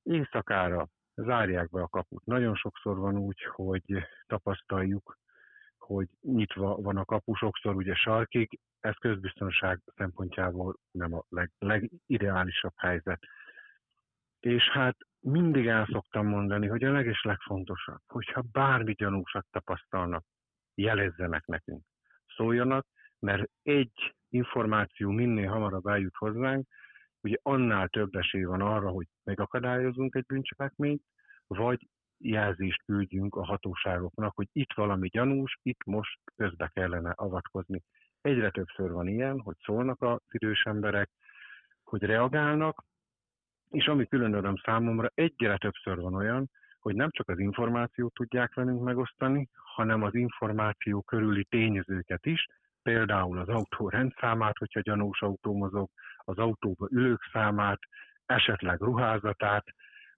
Éjszakára 0.03 0.87
zárják 1.15 1.69
be 1.69 1.81
a 1.81 1.87
kaput. 1.87 2.25
Nagyon 2.25 2.55
sokszor 2.55 2.97
van 2.97 3.17
úgy, 3.17 3.43
hogy 3.43 4.07
tapasztaljuk, 4.27 5.17
hogy 5.77 6.07
nyitva 6.21 6.75
van 6.75 6.97
a 6.97 7.05
kapu, 7.05 7.33
sokszor 7.33 7.75
ugye 7.75 7.95
sarkig, 7.95 8.59
ez 8.79 8.95
közbiztonság 8.95 9.79
szempontjából 9.95 10.79
nem 10.91 11.13
a 11.13 11.23
leg, 11.29 11.51
legideálisabb 11.59 12.73
helyzet. 12.75 13.19
És 14.39 14.63
hát 14.63 14.97
mindig 15.19 15.67
el 15.67 15.87
szoktam 15.91 16.27
mondani, 16.27 16.67
hogy 16.67 16.83
a 16.83 16.91
leges 16.91 17.21
legfontosabb, 17.21 18.01
hogyha 18.07 18.43
bármi 18.51 18.93
gyanúsat 18.93 19.45
tapasztalnak, 19.51 20.23
jelezzenek 20.75 21.45
nekünk. 21.45 21.83
Szóljanak, 22.35 22.87
mert 23.19 23.49
egy 23.63 24.15
információ 24.29 25.09
minél 25.09 25.49
hamarabb 25.49 25.85
eljut 25.85 26.15
hozzánk, 26.15 26.67
ugye 27.21 27.35
annál 27.41 27.87
több 27.87 28.15
esély 28.15 28.43
van 28.43 28.61
arra, 28.61 28.89
hogy 28.89 29.07
megakadályozunk 29.23 30.15
egy 30.15 30.25
bűncselekményt, 30.25 31.03
vagy 31.47 31.87
jelzést 32.17 32.83
küldjünk 32.85 33.35
a 33.35 33.45
hatóságoknak, 33.45 34.35
hogy 34.35 34.47
itt 34.51 34.73
valami 34.73 35.07
gyanús, 35.07 35.59
itt 35.61 35.83
most 35.85 36.19
közbe 36.35 36.71
kellene 36.73 37.11
avatkozni. 37.15 37.81
Egyre 38.21 38.49
többször 38.51 38.91
van 38.91 39.07
ilyen, 39.07 39.39
hogy 39.39 39.55
szólnak 39.59 40.01
az 40.01 40.19
idős 40.31 40.63
emberek, 40.63 41.09
hogy 41.83 42.03
reagálnak, 42.03 42.83
és 43.69 43.87
ami 43.87 44.07
külön 44.07 44.33
öröm 44.33 44.55
számomra, 44.55 45.11
egyre 45.13 45.57
többször 45.57 45.99
van 45.99 46.13
olyan, 46.13 46.49
hogy 46.79 46.95
nem 46.95 47.09
csak 47.11 47.29
az 47.29 47.39
információt 47.39 48.13
tudják 48.13 48.53
velünk 48.53 48.83
megosztani, 48.83 49.49
hanem 49.53 50.03
az 50.03 50.15
információ 50.15 51.01
körüli 51.01 51.43
tényezőket 51.43 52.25
is, 52.25 52.45
például 52.81 53.37
az 53.37 53.47
autó 53.47 53.89
rendszámát, 53.89 54.57
hogyha 54.57 54.81
gyanús 54.81 55.21
autó 55.21 55.53
mozog, 55.53 55.89
az 56.17 56.37
autóba 56.37 56.87
ülők 56.91 57.29
számát, 57.31 57.79
esetleg 58.25 58.81
ruházatát, 58.81 59.65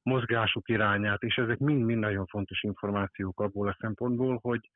mozgásuk 0.04 0.70
irányát, 0.70 1.22
és 1.22 1.36
ezek 1.36 1.58
mind-mind 1.58 2.00
nagyon 2.00 2.26
fontos 2.26 2.64
információk 2.64 3.40
abból 3.40 3.68
a 3.68 3.78
szempontból, 3.80 4.40
hogy 4.42 4.70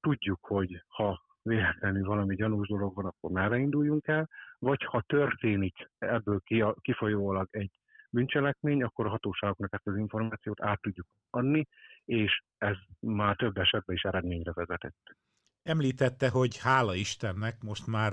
tudjuk, 0.00 0.38
hogy 0.46 0.82
ha 0.88 1.22
véletlenül 1.42 2.04
valami 2.06 2.34
gyanús 2.34 2.68
dolog 2.68 2.94
van, 2.94 3.04
akkor 3.04 3.30
merre 3.30 3.58
induljunk 3.58 4.06
el, 4.06 4.28
vagy 4.58 4.84
ha 4.84 5.00
történik 5.00 5.90
ebből 5.98 6.40
kifolyólag 6.80 7.48
egy 7.50 7.70
bűncselekmény, 8.14 8.82
akkor 8.82 9.06
a 9.06 9.10
hatóságoknak 9.10 9.72
ezt 9.72 9.86
az 9.86 9.96
információt 9.96 10.62
át 10.62 10.80
tudjuk 10.80 11.06
adni, 11.30 11.66
és 12.04 12.42
ez 12.58 12.76
már 13.00 13.36
több 13.36 13.56
esetben 13.56 13.96
is 13.96 14.02
eredményre 14.02 14.52
vezetett. 14.52 15.16
Említette, 15.62 16.28
hogy 16.28 16.58
hála 16.58 16.94
Istennek 16.94 17.62
most 17.62 17.86
már 17.86 18.12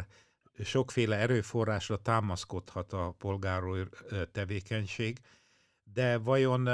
sokféle 0.64 1.18
erőforrásra 1.18 1.98
támaszkodhat 1.98 2.94
a 2.94 3.14
polgáról 3.18 3.78
tevékenység, 4.32 5.18
de 5.84 6.18
vajon 6.18 6.70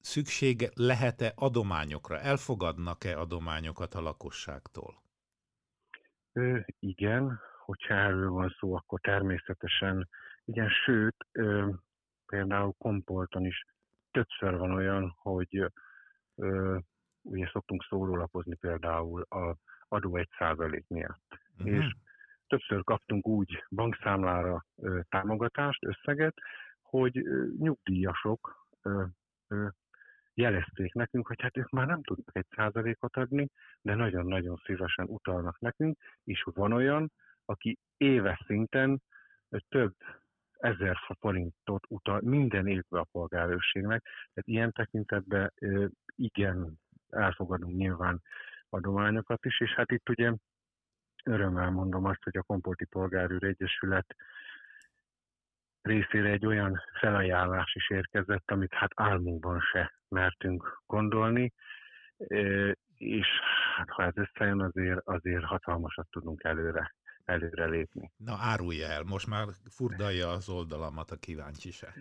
szükség 0.00 0.70
lehet-e 0.74 1.32
adományokra? 1.34 2.18
Elfogadnak-e 2.18 3.18
adományokat 3.18 3.94
a 3.94 4.00
lakosságtól? 4.00 5.02
Ö, 6.32 6.58
igen, 6.78 7.40
hogyha 7.64 7.94
erről 7.94 8.30
van 8.30 8.56
szó, 8.58 8.74
akkor 8.74 9.00
természetesen 9.00 10.08
igen, 10.44 10.68
sőt, 10.84 11.16
ö, 11.32 11.70
például 12.32 12.74
Kompolton 12.78 13.44
is 13.44 13.64
többször 14.10 14.56
van 14.56 14.70
olyan, 14.70 15.14
hogy 15.16 15.72
ö, 16.34 16.78
ugye 17.22 17.48
szoktunk 17.52 17.84
szórólapozni 17.88 18.54
például 18.54 19.22
a 19.22 19.56
adó 19.88 20.16
egy 20.16 20.28
százalék 20.38 20.84
miatt. 20.88 21.38
Uh-huh. 21.58 21.76
És 21.76 21.94
többször 22.46 22.84
kaptunk 22.84 23.26
úgy 23.26 23.64
bankszámlára 23.70 24.64
ö, 24.76 25.00
támogatást, 25.08 25.84
összeget, 25.84 26.34
hogy 26.82 27.18
ö, 27.18 27.46
nyugdíjasok 27.58 28.66
ö, 28.82 29.04
ö, 29.48 29.68
jelezték 30.34 30.92
nekünk, 30.92 31.26
hogy 31.26 31.40
hát 31.40 31.56
ők 31.56 31.70
már 31.70 31.86
nem 31.86 32.02
tudnak 32.02 32.36
egy 32.36 32.46
százalékot 32.56 33.16
adni, 33.16 33.48
de 33.80 33.94
nagyon-nagyon 33.94 34.60
szívesen 34.64 35.06
utalnak 35.08 35.58
nekünk, 35.58 35.98
és 36.24 36.42
van 36.54 36.72
olyan, 36.72 37.12
aki 37.44 37.78
éves 37.96 38.42
szinten 38.46 39.02
több 39.68 39.94
ezer 40.62 40.96
forintot 41.18 41.84
utal 41.88 42.20
minden 42.24 42.66
évben 42.66 43.00
a 43.00 43.06
polgárőrségnek. 43.12 44.02
Tehát 44.02 44.48
ilyen 44.48 44.72
tekintetben 44.72 45.52
igen, 46.16 46.80
elfogadunk 47.10 47.76
nyilván 47.76 48.22
adományokat 48.68 49.44
is, 49.44 49.60
és 49.60 49.74
hát 49.74 49.90
itt 49.90 50.08
ugye 50.08 50.32
örömmel 51.24 51.70
mondom 51.70 52.04
azt, 52.04 52.22
hogy 52.22 52.36
a 52.36 52.42
Kompolti 52.42 52.84
Polgárőr 52.84 53.44
Egyesület 53.44 54.16
részére 55.82 56.30
egy 56.30 56.46
olyan 56.46 56.80
felajánlás 57.00 57.74
is 57.74 57.90
érkezett, 57.90 58.50
amit 58.50 58.74
hát 58.74 58.90
álmunkban 58.94 59.60
se 59.60 59.92
mertünk 60.08 60.82
gondolni, 60.86 61.52
és 62.96 63.26
hát 63.76 63.90
ha 63.90 64.02
ez 64.04 64.16
összejön, 64.16 64.60
azért, 64.60 65.00
azért 65.04 65.44
hatalmasat 65.44 66.06
tudunk 66.10 66.44
előre 66.44 66.94
előre 67.24 67.66
lépni. 67.66 68.12
Na 68.16 68.36
árulja 68.40 68.86
el, 68.86 69.02
most 69.02 69.26
már 69.26 69.46
furdalja 69.70 70.28
az 70.28 70.48
oldalamat 70.48 71.10
a 71.10 71.16
kíváncsiság. 71.16 71.94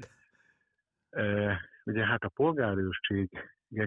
E, 1.09 1.59
ugye 1.85 2.05
hát 2.05 2.23
a 2.23 2.29
polgárőrség, 2.29 3.29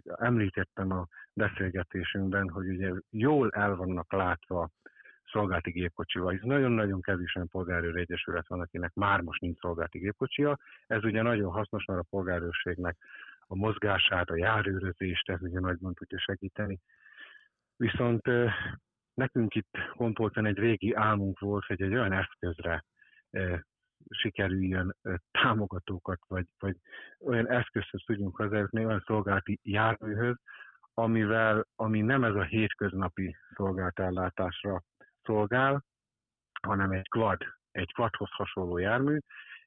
említettem 0.04 0.90
a 0.90 1.06
beszélgetésünkben, 1.32 2.50
hogy 2.50 2.68
ugye 2.68 2.92
jól 3.10 3.50
el 3.50 3.76
vannak 3.76 4.12
látva 4.12 4.70
szolgálti 5.32 5.70
gépkocsival. 5.70 6.34
Ez 6.34 6.42
nagyon-nagyon 6.42 7.00
kevés 7.00 7.34
olyan 7.34 7.48
polgárőr 7.48 7.96
egyesület 7.96 8.48
van, 8.48 8.60
akinek 8.60 8.94
már 8.94 9.20
most 9.20 9.40
nincs 9.40 9.58
szolgálti 9.58 9.98
gépkocsia. 9.98 10.58
Ez 10.86 11.04
ugye 11.04 11.22
nagyon 11.22 11.52
hasznos, 11.52 11.84
mert 11.84 12.00
a 12.00 12.06
polgárőrségnek 12.10 12.96
a 13.46 13.56
mozgását, 13.56 14.30
a 14.30 14.36
járőrözést, 14.36 15.28
ez 15.28 15.42
ugye 15.42 15.60
nagyban 15.60 15.94
tudja 15.94 16.18
segíteni. 16.18 16.80
Viszont 17.76 18.22
nekünk 19.14 19.54
itt 19.54 19.78
Kompolton 19.96 20.46
egy 20.46 20.58
régi 20.58 20.94
álmunk 20.94 21.38
volt, 21.38 21.64
hogy 21.64 21.82
egy 21.82 21.94
olyan 21.94 22.12
eszközre 22.12 22.84
sikerüljön 24.08 24.96
támogatókat, 25.30 26.20
vagy, 26.28 26.46
vagy 26.58 26.76
olyan 27.20 27.48
eszközhöz 27.48 28.02
tudjunk 28.06 28.36
hozzájutni, 28.36 28.84
olyan 28.84 29.02
szolgálati 29.06 29.58
járműhöz, 29.62 30.36
amivel, 30.94 31.66
ami 31.76 32.00
nem 32.00 32.24
ez 32.24 32.34
a 32.34 32.42
hétköznapi 32.42 33.36
szolgáltellátásra 33.54 34.82
szolgál, 35.22 35.84
hanem 36.62 36.90
egy 36.90 37.08
quad, 37.08 37.42
egy 37.70 37.92
quadhoz 37.92 38.30
hasonló 38.30 38.78
jármű, 38.78 39.18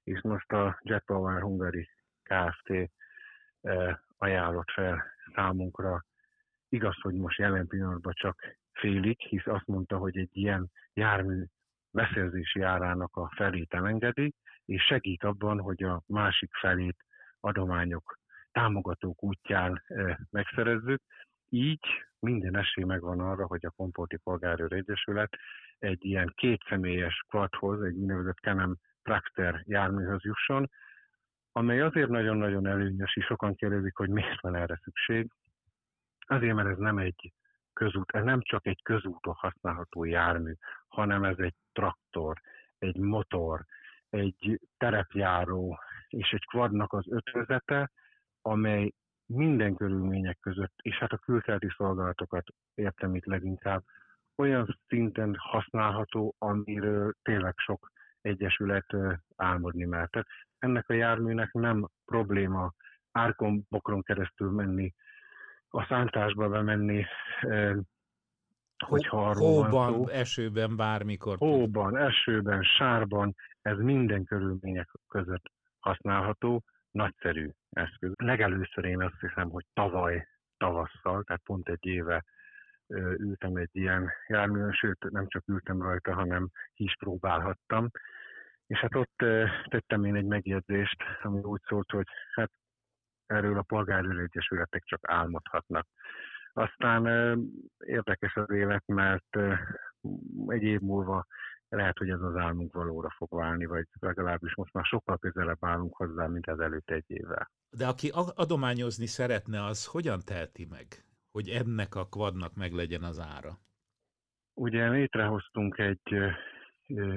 és 0.04 0.22
most 0.22 0.52
a 0.52 0.80
Jet 0.82 1.06
Power 1.06 1.42
Hungary 1.42 1.90
Kft. 2.24 2.92
Ajánlott 4.18 4.72
fel 4.72 5.04
számunkra. 5.34 6.06
Igaz, 6.70 7.02
hogy 7.02 7.14
most 7.14 7.40
jelen 7.40 7.68
pillanatban 7.68 8.14
csak 8.16 8.58
félig, 8.80 9.20
hisz 9.20 9.48
azt 9.48 9.68
mondta, 9.68 9.98
hogy 9.98 10.18
egy 10.18 10.38
ilyen 10.38 10.72
jármű 10.94 11.44
beszerzési 11.92 12.62
árának 12.62 13.16
a 13.16 13.32
felét 13.36 13.74
elengedi, 13.74 14.34
és 14.66 14.84
segít 14.84 15.24
abban, 15.24 15.60
hogy 15.60 15.84
a 15.84 16.02
másik 16.06 16.54
felét 16.54 17.06
adományok, 17.40 18.20
támogatók 18.52 19.24
útján 19.24 19.84
megszerezzük. 20.30 21.02
Így 21.50 21.86
minden 22.20 22.58
esély 22.58 22.84
megvan 22.84 23.20
arra, 23.20 23.46
hogy 23.46 23.66
a 23.66 23.70
Kompolti 23.70 24.18
Polgárőr 24.18 24.74
Egyesület 24.74 25.38
egy 25.80 26.06
ilyen 26.06 26.34
kétszemélyes 26.36 27.24
quadhoz, 27.28 27.82
egy 27.82 27.96
úgynevezett 27.96 28.40
Kenem 28.40 28.76
Traktor 29.04 29.62
járműhöz 29.64 30.24
jusson, 30.24 30.70
amely 31.52 31.82
azért 31.82 32.10
nagyon-nagyon 32.10 32.68
előnyös, 32.68 33.16
és 33.16 33.26
sokan 33.26 33.56
kérdezik, 33.56 33.96
hogy 33.96 34.10
miért 34.10 34.42
van 34.42 34.56
erre 34.56 34.80
szükség. 34.84 35.30
Azért, 36.28 36.56
mert 36.56 36.70
ez 36.70 36.78
nem 36.78 36.98
egy 36.98 37.34
közút, 37.78 38.12
ez 38.12 38.24
nem 38.24 38.42
csak 38.42 38.66
egy 38.66 38.82
közúton 38.84 39.34
használható 39.34 40.04
jármű, 40.04 40.54
hanem 40.88 41.24
ez 41.24 41.38
egy 41.38 41.56
traktor, 41.72 42.42
egy 42.78 42.98
motor, 42.98 43.66
egy 44.10 44.60
terepjáró 44.78 45.80
és 46.08 46.32
egy 46.32 46.46
kvadnak 46.46 46.94
az 46.94 47.06
ötvözete, 47.10 47.92
amely 48.42 48.92
minden 49.26 49.76
körülmények 49.76 50.40
között, 50.40 50.74
és 50.82 50.96
hát 50.96 51.12
a 51.12 51.18
külkeleti 51.18 51.68
szolgálatokat 51.78 52.48
értem 52.74 53.16
itt 53.16 53.26
leginkább, 53.26 53.84
olyan 54.36 54.80
szinten 54.88 55.36
használható, 55.38 56.36
amiről 56.38 57.14
tényleg 57.22 57.54
sok 57.58 57.92
egyesület 58.22 58.96
álmodni 59.36 59.86
mert. 59.86 60.12
Tehát 60.12 60.28
ennek 60.60 60.90
a 60.90 60.94
járműnek 60.94 61.52
nem 61.52 61.88
probléma 62.06 62.74
árkon, 63.12 63.66
bokron 63.70 64.02
keresztül 64.02 64.52
menni, 64.52 64.94
a 65.70 65.86
szántásba 65.86 66.50
bemenni, 66.50 67.06
hogyha 68.86 69.30
arról 69.30 69.64
Hóban, 69.64 69.72
van 69.72 69.94
szó. 69.94 70.08
esőben, 70.08 70.76
bármikor. 70.76 71.38
Hóban, 71.38 71.98
esőben, 71.98 72.64
sárban, 72.64 73.36
ez 73.62 73.78
minden 73.78 74.24
körülmények 74.24 74.90
között 75.08 75.52
használható, 75.80 76.64
nagyszerű 76.92 77.50
eszköz. 77.70 78.12
Legelőször 78.16 78.86
én 78.86 79.02
azt 79.02 79.20
hiszem, 79.20 79.50
hogy 79.50 79.66
tavaly 79.74 80.28
tavasszal, 80.58 81.24
tehát 81.24 81.42
pont 81.44 81.70
egy 81.70 81.86
éve 81.86 82.24
ültem 83.18 83.56
egy 83.56 83.70
ilyen 83.72 84.12
járművön, 84.28 84.72
sőt 84.72 85.10
nem 85.10 85.28
csak 85.28 85.48
ültem 85.48 85.82
rajta, 85.82 86.14
hanem 86.14 86.50
is 86.74 86.96
próbálhattam. 87.00 87.90
És 88.68 88.80
hát 88.80 88.96
ott 88.96 89.16
tettem 89.64 90.04
én 90.04 90.16
egy 90.16 90.26
megjegyzést, 90.26 91.04
ami 91.22 91.40
úgy 91.42 91.62
szólt, 91.68 91.92
hogy 91.92 92.08
hát 92.34 92.52
erről 93.28 93.58
a 93.58 93.62
polgárőr 93.62 94.20
egyesületek 94.20 94.84
csak 94.84 95.00
álmodhatnak. 95.02 95.88
Aztán 96.54 97.06
érdekes 97.78 98.36
az 98.36 98.50
élet, 98.50 98.84
mert 98.86 99.38
egy 100.48 100.64
év 100.64 100.80
múlva 100.80 101.26
lehet, 101.70 101.98
hogy 101.98 102.10
ez 102.10 102.22
az 102.22 102.36
álmunk 102.36 102.74
valóra 102.74 103.10
fog 103.18 103.36
válni, 103.36 103.66
vagy 103.66 103.88
legalábbis 104.00 104.56
most 104.56 104.74
már 104.74 104.86
sokkal 104.86 105.18
közelebb 105.18 105.58
állunk 105.60 105.96
hozzá, 105.96 106.28
mint 106.28 106.48
az 106.48 106.60
előtt 106.60 106.90
egy 106.90 107.06
évvel. 107.08 107.52
De 107.70 107.88
aki 107.88 108.12
adományozni 108.36 109.06
szeretne, 109.06 109.64
az 109.64 109.86
hogyan 109.86 110.20
teheti 110.26 110.66
meg, 110.66 110.86
hogy 111.32 111.50
ennek 111.50 111.96
a 111.96 112.08
kvadnak 112.08 112.56
meg 112.56 112.72
legyen 112.72 113.04
az 113.04 113.20
ára? 113.20 113.60
Ugye 114.54 114.90
létrehoztunk 114.90 115.78
egy 115.78 116.16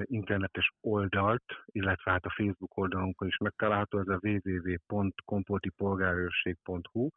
internetes 0.03 0.73
oldalt, 0.81 1.43
illetve 1.65 2.11
hát 2.11 2.25
a 2.25 2.33
Facebook 2.35 2.77
oldalunkon 2.77 3.27
is 3.27 3.37
megtalálható, 3.37 3.99
ez 3.99 4.07
a 4.07 4.19
www.kompotipolgárőrség.hu, 4.21 7.09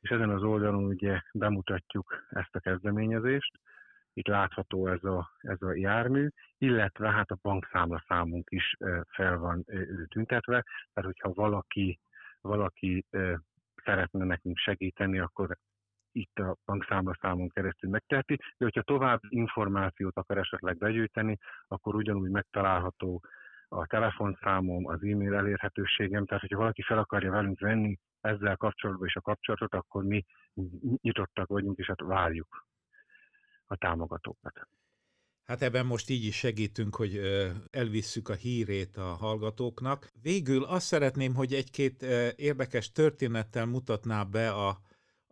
és 0.00 0.10
ezen 0.10 0.30
az 0.30 0.42
oldalon 0.42 0.84
ugye 0.84 1.20
bemutatjuk 1.32 2.26
ezt 2.30 2.56
a 2.56 2.60
kezdeményezést, 2.60 3.58
itt 4.12 4.26
látható 4.26 4.86
ez 4.86 5.04
a, 5.04 5.30
ez 5.38 5.62
a 5.62 5.74
jármű, 5.74 6.28
illetve 6.58 7.10
hát 7.10 7.30
a 7.30 7.38
bankszámla 7.42 8.04
számunk 8.08 8.50
is 8.50 8.76
fel 9.08 9.38
van 9.38 9.64
tüntetve, 10.08 10.64
tehát 10.92 11.12
hogyha 11.12 11.32
valaki, 11.32 12.00
valaki 12.40 13.06
szeretne 13.84 14.24
nekünk 14.24 14.56
segíteni, 14.56 15.18
akkor 15.18 15.56
itt 16.12 16.38
a 16.38 16.56
bankszámla 16.64 17.16
számon 17.20 17.48
keresztül 17.48 17.90
megteheti, 17.90 18.34
de 18.34 18.64
hogyha 18.64 18.82
tovább 18.82 19.20
információt 19.28 20.16
akar 20.16 20.38
esetleg 20.38 20.78
begyűjteni, 20.78 21.38
akkor 21.68 21.94
ugyanúgy 21.94 22.30
megtalálható 22.30 23.22
a 23.68 23.86
telefonszámom, 23.86 24.86
az 24.86 25.02
e-mail 25.02 25.34
elérhetőségem, 25.34 26.26
tehát 26.26 26.40
hogyha 26.40 26.58
valaki 26.58 26.82
fel 26.82 26.98
akarja 26.98 27.30
velünk 27.30 27.60
venni 27.60 27.98
ezzel 28.20 28.56
kapcsolatban 28.56 29.06
is 29.06 29.16
a 29.16 29.20
kapcsolatot, 29.20 29.74
akkor 29.74 30.04
mi 30.04 30.24
nyitottak 31.02 31.48
vagyunk, 31.48 31.78
és 31.78 31.86
hát 31.86 32.00
várjuk 32.00 32.66
a 33.66 33.76
támogatókat. 33.76 34.68
Hát 35.44 35.62
ebben 35.62 35.86
most 35.86 36.10
így 36.10 36.24
is 36.24 36.36
segítünk, 36.36 36.96
hogy 36.96 37.20
elvisszük 37.70 38.28
a 38.28 38.34
hírét 38.34 38.96
a 38.96 39.14
hallgatóknak. 39.14 40.08
Végül 40.22 40.64
azt 40.64 40.86
szeretném, 40.86 41.34
hogy 41.34 41.52
egy-két 41.52 42.02
érdekes 42.36 42.92
történettel 42.92 43.66
mutatná 43.66 44.22
be 44.22 44.50
a, 44.50 44.80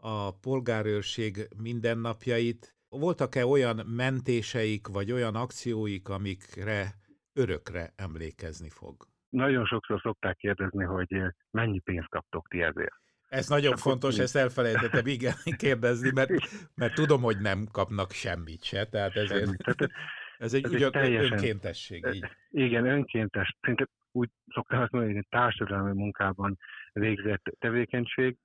a 0.01 0.39
polgárőrség 0.41 1.49
mindennapjait. 1.63 2.77
Voltak-e 2.89 3.47
olyan 3.47 3.87
mentéseik, 3.87 4.87
vagy 4.87 5.13
olyan 5.13 5.35
akcióik, 5.35 6.09
amikre 6.09 6.85
örökre 7.33 7.93
emlékezni 7.97 8.69
fog? 8.69 8.95
Nagyon 9.29 9.67
sokszor 9.67 10.01
szokták 10.01 10.37
kérdezni, 10.37 10.85
hogy 10.85 11.23
mennyi 11.51 11.79
pénzt 11.81 12.09
kaptok 12.09 12.49
ti 12.49 12.63
ezért. 12.63 13.01
Ez 13.29 13.49
nagyon 13.49 13.73
Akkor 13.73 13.83
fontos, 13.83 14.17
mi? 14.17 14.23
ezt 14.23 14.37
elfelejtettem 14.37 15.07
igen 15.07 15.35
kérdezni, 15.57 16.11
mert, 16.15 16.31
mert 16.75 16.95
tudom, 16.95 17.23
hogy 17.23 17.39
nem 17.41 17.67
kapnak 17.73 18.11
semmit 18.11 18.63
se, 18.63 18.85
tehát 18.87 19.17
ezért, 19.17 19.45
semmit. 19.45 19.63
Tehát 19.63 19.91
ez 20.39 20.55
egy, 20.55 20.65
ez 20.65 20.73
ugyan, 20.73 20.91
teljesen, 20.91 21.33
önkéntesség. 21.33 22.07
Így. 22.13 22.25
Igen, 22.51 22.87
önkéntes. 22.87 23.57
Szinte 23.61 23.89
úgy 24.13 24.31
szoktam 24.47 24.81
azt 24.81 24.93
mondani, 24.93 25.15
hogy 25.15 25.27
társadalmi 25.29 25.93
munkában 25.93 26.59
végzett 26.93 27.43
tevékenység, 27.59 28.37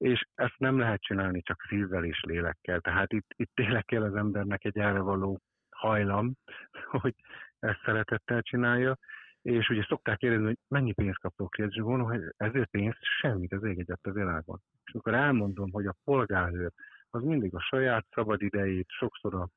és 0.00 0.26
ezt 0.34 0.58
nem 0.58 0.78
lehet 0.78 1.02
csinálni 1.02 1.42
csak 1.42 1.64
szívvel 1.68 2.04
és 2.04 2.20
lélekkel. 2.22 2.80
Tehát 2.80 3.12
itt, 3.12 3.26
itt 3.36 3.50
tényleg 3.54 3.84
kell 3.84 4.02
az 4.02 4.14
embernek 4.14 4.64
egy 4.64 4.78
erre 4.78 5.00
való 5.00 5.40
hajlam, 5.70 6.34
hogy 7.00 7.14
ezt 7.58 7.80
szeretettel 7.84 8.42
csinálja, 8.42 8.96
és 9.42 9.68
ugye 9.68 9.84
szokták 9.88 10.18
kérdezni, 10.18 10.46
hogy 10.46 10.58
mennyi 10.68 10.92
pénzt 10.92 11.18
kaptok 11.18 11.50
ki, 11.50 11.62
és 11.62 11.74
gondolom, 11.74 12.10
hogy 12.10 12.22
ezért 12.36 12.70
pénzt 12.70 12.98
semmit 13.20 13.52
az 13.52 13.64
ég 13.64 13.92
a 14.02 14.10
világon. 14.10 14.60
És 14.84 14.94
akkor 14.94 15.14
elmondom, 15.14 15.70
hogy 15.72 15.86
a 15.86 15.96
polgárőr 16.04 16.70
az 17.10 17.22
mindig 17.22 17.54
a 17.54 17.60
saját 17.60 18.06
szabadidejét, 18.10 18.88
sokszor 18.88 19.34
a 19.34 19.48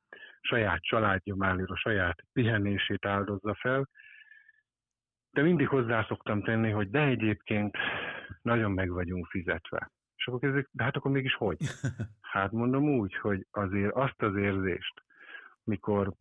saját 0.42 0.82
családja 0.82 1.36
mellé, 1.36 1.64
a 1.66 1.76
saját 1.76 2.24
pihenését 2.34 3.06
áldozza 3.06 3.56
fel, 3.56 3.90
de 5.32 5.42
mindig 5.42 5.68
hozzá 5.68 6.06
szoktam 6.08 6.44
tenni, 6.44 6.70
hogy 6.70 6.90
de 6.90 7.02
egyébként 7.02 7.78
nagyon 8.42 8.72
meg 8.72 8.90
vagyunk 8.90 9.26
fizetve. 9.26 9.92
És 10.24 10.30
akkor 10.30 10.40
kezdik, 10.40 10.70
de 10.72 10.84
hát 10.84 10.96
akkor 10.96 11.12
mégis 11.12 11.36
hogy? 11.36 11.58
Hát 12.34 12.52
mondom 12.52 12.84
úgy, 12.84 13.16
hogy 13.16 13.48
azért 13.52 13.94
azt 13.94 14.22
az 14.22 14.36
érzést, 14.36 15.04
mikor 15.64 16.14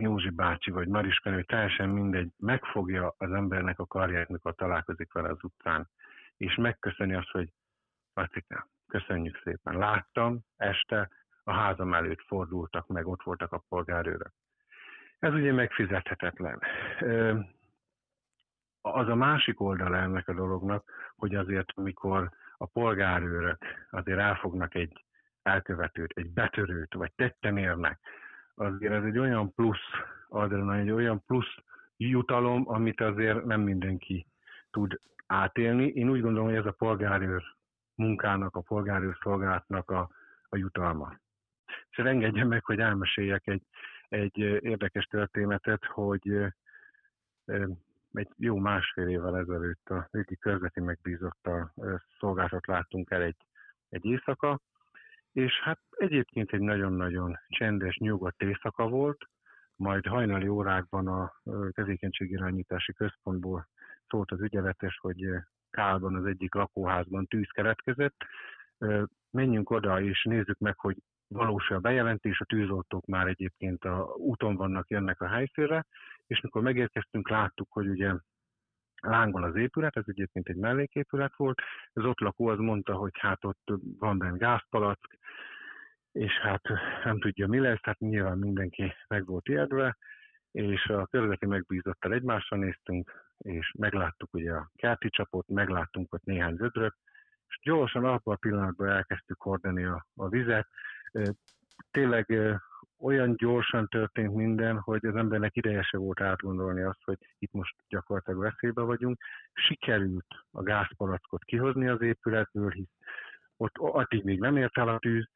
Józsi 0.00 0.30
bácsi 0.30 0.70
vagy 0.70 0.88
Mariska, 0.88 1.32
hogy 1.32 1.46
teljesen 1.46 1.88
mindegy, 1.88 2.30
megfogja 2.38 3.14
az 3.18 3.32
embernek 3.32 3.78
a 3.78 3.86
karját, 3.86 4.28
mikor 4.28 4.54
találkozik 4.54 5.12
vele 5.12 5.28
az 5.28 5.44
utcán, 5.44 5.88
és 6.36 6.54
megköszöni 6.54 7.14
azt, 7.14 7.30
hogy 7.30 7.52
Pacika, 8.14 8.68
köszönjük 8.88 9.40
szépen. 9.44 9.78
Láttam, 9.78 10.40
este 10.56 11.10
a 11.44 11.52
házam 11.52 11.94
előtt 11.94 12.22
fordultak 12.26 12.86
meg, 12.86 13.06
ott 13.06 13.22
voltak 13.22 13.52
a 13.52 13.64
polgárőrök. 13.68 14.32
Ez 15.18 15.32
ugye 15.32 15.52
megfizethetetlen. 15.52 16.62
Az 18.80 19.08
a 19.08 19.14
másik 19.14 19.60
oldal 19.60 19.96
ennek 19.96 20.28
a 20.28 20.34
dolognak, 20.34 21.12
hogy 21.16 21.34
azért, 21.34 21.76
mikor 21.76 22.40
a 22.62 22.66
polgárőrök 22.66 23.64
azért 23.90 24.18
elfognak 24.18 24.74
egy 24.74 25.04
elkövetőt, 25.42 26.12
egy 26.14 26.30
betörőt, 26.30 26.94
vagy 26.94 27.12
tetten 27.14 27.56
érnek, 27.56 28.00
azért 28.54 28.92
ez 28.92 29.04
egy 29.04 29.18
olyan 29.18 29.54
plusz 29.54 29.86
adrenalin, 30.28 30.80
egy 30.80 30.90
olyan 30.90 31.24
plusz 31.26 31.54
jutalom, 31.96 32.68
amit 32.68 33.00
azért 33.00 33.44
nem 33.44 33.60
mindenki 33.60 34.26
tud 34.70 35.00
átélni. 35.26 35.86
Én 35.86 36.10
úgy 36.10 36.20
gondolom, 36.20 36.48
hogy 36.48 36.56
ez 36.56 36.66
a 36.66 36.72
polgárőr 36.72 37.42
munkának, 37.94 38.56
a 38.56 38.60
polgárőr 38.60 39.16
szolgálatnak 39.22 39.90
a, 39.90 40.10
a 40.48 40.56
jutalma. 40.56 41.14
És 41.90 41.98
engedjen 41.98 42.46
meg, 42.46 42.64
hogy 42.64 42.78
elmeséljek 42.78 43.46
egy, 43.46 43.62
egy 44.08 44.38
érdekes 44.38 45.04
történetet, 45.04 45.84
hogy 45.84 46.52
egy 48.12 48.28
jó 48.36 48.56
másfél 48.56 49.08
évvel 49.08 49.36
ezelőtt 49.36 49.88
a 49.88 50.08
régi 50.10 50.36
körzeti 50.36 50.80
megbízottal 50.80 51.74
szolgáltat 52.18 52.66
láttunk 52.66 53.10
el 53.10 53.22
egy, 53.22 53.46
egy 53.88 54.04
éjszaka, 54.04 54.60
és 55.32 55.60
hát 55.60 55.80
egyébként 55.90 56.52
egy 56.52 56.60
nagyon-nagyon 56.60 57.38
csendes, 57.48 57.96
nyugodt 57.96 58.42
éjszaka 58.42 58.88
volt, 58.88 59.28
majd 59.76 60.06
hajnali 60.06 60.48
órákban 60.48 61.08
a 61.08 61.32
tevékenységirányítási 61.70 62.92
központból 62.92 63.68
szólt 64.08 64.30
az 64.30 64.40
ügyeletes, 64.40 64.98
hogy 64.98 65.28
Kálban 65.70 66.14
az 66.14 66.24
egyik 66.24 66.54
lakóházban 66.54 67.26
tűz 67.26 67.50
keletkezett. 67.50 68.16
Menjünk 69.30 69.70
oda 69.70 70.00
és 70.00 70.22
nézzük 70.22 70.58
meg, 70.58 70.78
hogy 70.78 70.96
valós 71.32 71.70
a 71.70 71.78
bejelentés, 71.78 72.40
a 72.40 72.44
tűzoltók 72.44 73.06
már 73.06 73.26
egyébként 73.26 73.84
a 73.84 74.14
úton 74.16 74.56
vannak, 74.56 74.90
jönnek 74.90 75.20
a 75.20 75.28
helyszínre, 75.28 75.86
és 76.26 76.40
mikor 76.40 76.62
megérkeztünk, 76.62 77.28
láttuk, 77.28 77.72
hogy 77.72 77.88
ugye 77.88 78.12
lángol 79.02 79.42
az 79.44 79.56
épület, 79.56 79.96
ez 79.96 80.04
egyébként 80.06 80.48
egy 80.48 80.56
melléképület 80.56 81.36
volt, 81.36 81.60
az 81.92 82.04
ott 82.04 82.20
lakó 82.20 82.46
az 82.46 82.58
mondta, 82.58 82.94
hogy 82.94 83.12
hát 83.18 83.44
ott 83.44 83.72
van 83.98 84.18
benne 84.18 84.36
gázpalack, 84.36 85.18
és 86.12 86.32
hát 86.32 86.62
nem 87.04 87.20
tudja 87.20 87.46
mi 87.46 87.58
lesz, 87.58 87.82
hát 87.82 87.98
nyilván 87.98 88.38
mindenki 88.38 88.92
meg 89.08 89.26
volt 89.26 89.48
ijedve, 89.48 89.96
és 90.50 90.86
a 90.86 91.06
körzeti 91.06 91.46
megbízottal 91.46 92.12
egymásra 92.12 92.56
néztünk, 92.56 93.10
és 93.38 93.72
megláttuk 93.78 94.34
ugye 94.34 94.52
a 94.52 94.70
kerti 94.74 95.08
csapot, 95.08 95.48
megláttunk 95.48 96.14
ott 96.14 96.24
néhány 96.24 96.56
zödröt, 96.56 96.94
és 97.48 97.58
gyorsan 97.62 98.04
abban 98.04 98.34
a 98.34 98.38
pillanatban 98.40 98.88
elkezdtük 98.88 99.40
hordani 99.42 99.84
a, 99.84 100.06
a 100.14 100.28
vizet. 100.28 100.68
Tényleg 101.90 102.56
olyan 102.98 103.36
gyorsan 103.36 103.88
történt 103.88 104.34
minden, 104.34 104.78
hogy 104.78 105.06
az 105.06 105.16
embernek 105.16 105.56
ideje 105.56 105.82
se 105.82 105.98
volt 105.98 106.20
átgondolni 106.20 106.82
azt, 106.82 107.02
hogy 107.04 107.18
itt 107.38 107.52
most 107.52 107.74
gyakorlatilag 107.88 108.40
veszélybe 108.40 108.82
vagyunk. 108.82 109.18
Sikerült 109.52 110.26
a 110.50 110.62
gázpalackot 110.62 111.44
kihozni 111.44 111.88
az 111.88 112.00
épületből, 112.00 112.70
hisz 112.70 112.90
ott 113.56 113.76
addig 113.76 114.24
még 114.24 114.40
nem 114.40 114.56
ért 114.56 114.78
el 114.78 114.88
a 114.88 114.98
tűz, 114.98 115.28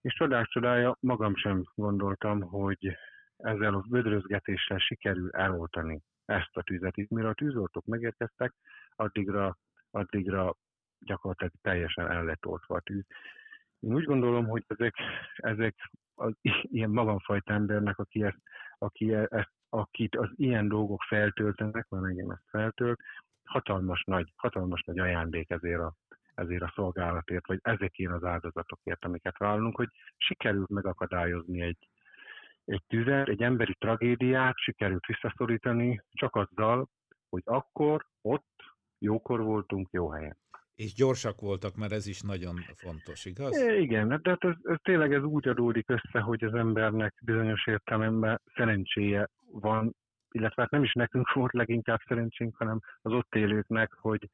és 0.00 0.14
csodás 0.14 0.48
csodája, 0.48 0.96
magam 1.00 1.36
sem 1.36 1.64
gondoltam, 1.74 2.40
hogy 2.40 2.96
ezzel 3.36 3.74
a 3.74 3.84
vödrözgetéssel 3.88 4.78
sikerül 4.78 5.30
eloltani 5.30 6.00
ezt 6.24 6.56
a 6.56 6.62
tüzet. 6.62 6.96
Itt 6.96 7.10
mire 7.10 7.28
a 7.28 7.34
tűzoltók 7.34 7.84
megérkeztek, 7.84 8.54
addigra, 8.96 9.58
addigra 9.90 10.56
gyakorlatilag 10.98 11.52
teljesen 11.62 12.10
el 12.10 12.24
lett 12.24 12.46
oltva 12.46 12.74
a 12.74 12.80
tűz. 12.80 13.04
Én 13.80 13.94
úgy 13.94 14.04
gondolom, 14.04 14.46
hogy 14.46 14.64
ezek, 14.66 14.94
ezek 15.36 15.90
az 16.14 16.32
ilyen 16.62 16.90
magamfajta 16.90 17.52
embernek, 17.52 17.98
aki 17.98 18.22
ezt, 18.22 18.40
aki 18.78 19.14
e, 19.14 19.26
ezt, 19.30 19.52
akit 19.68 20.16
az 20.16 20.30
ilyen 20.34 20.68
dolgok 20.68 21.02
feltöltenek, 21.02 21.88
mert 21.88 22.04
engem 22.04 22.30
ezt 22.30 22.48
feltölt, 22.48 23.00
hatalmas 23.44 24.02
nagy, 24.04 24.32
hatalmas 24.36 24.82
nagy 24.82 24.98
ajándék 24.98 25.50
ezért 25.50 25.80
a, 25.80 25.94
ezért 26.34 26.62
a 26.62 26.72
szolgálatért, 26.74 27.46
vagy 27.46 27.58
ezekért 27.62 28.12
az 28.12 28.24
áldozatokért, 28.24 29.04
amiket 29.04 29.38
vállalunk, 29.38 29.76
hogy 29.76 29.88
sikerült 30.16 30.68
megakadályozni 30.68 31.60
egy, 31.60 31.88
egy 32.64 32.82
tüzet, 32.86 33.28
egy 33.28 33.42
emberi 33.42 33.74
tragédiát, 33.74 34.56
sikerült 34.56 35.06
visszaszorítani, 35.06 36.02
csak 36.12 36.36
azzal, 36.36 36.88
hogy 37.28 37.42
akkor, 37.44 38.06
ott, 38.22 38.76
jókor 38.98 39.42
voltunk, 39.42 39.88
jó 39.90 40.10
helyen. 40.10 40.36
És 40.84 40.94
gyorsak 40.94 41.40
voltak, 41.40 41.76
mert 41.76 41.92
ez 41.92 42.06
is 42.06 42.20
nagyon 42.20 42.56
fontos, 42.74 43.24
igaz? 43.24 43.56
É, 43.56 43.80
igen, 43.80 44.08
de 44.08 44.30
hát 44.30 44.44
ez, 44.44 44.54
ez 44.62 44.76
tényleg 44.82 45.12
ez 45.12 45.22
úgy 45.22 45.48
adódik 45.48 45.90
össze, 45.90 46.20
hogy 46.20 46.44
az 46.44 46.54
embernek 46.54 47.14
bizonyos 47.22 47.66
értelemben 47.66 48.40
szerencséje 48.54 49.28
van, 49.52 49.94
illetve 50.30 50.62
hát 50.62 50.70
nem 50.70 50.82
is 50.82 50.92
nekünk 50.92 51.32
volt 51.32 51.52
leginkább 51.52 52.00
szerencsénk, 52.06 52.56
hanem 52.56 52.80
az 53.02 53.12
ott 53.12 53.34
élőknek, 53.34 53.92
hogy 53.92 54.28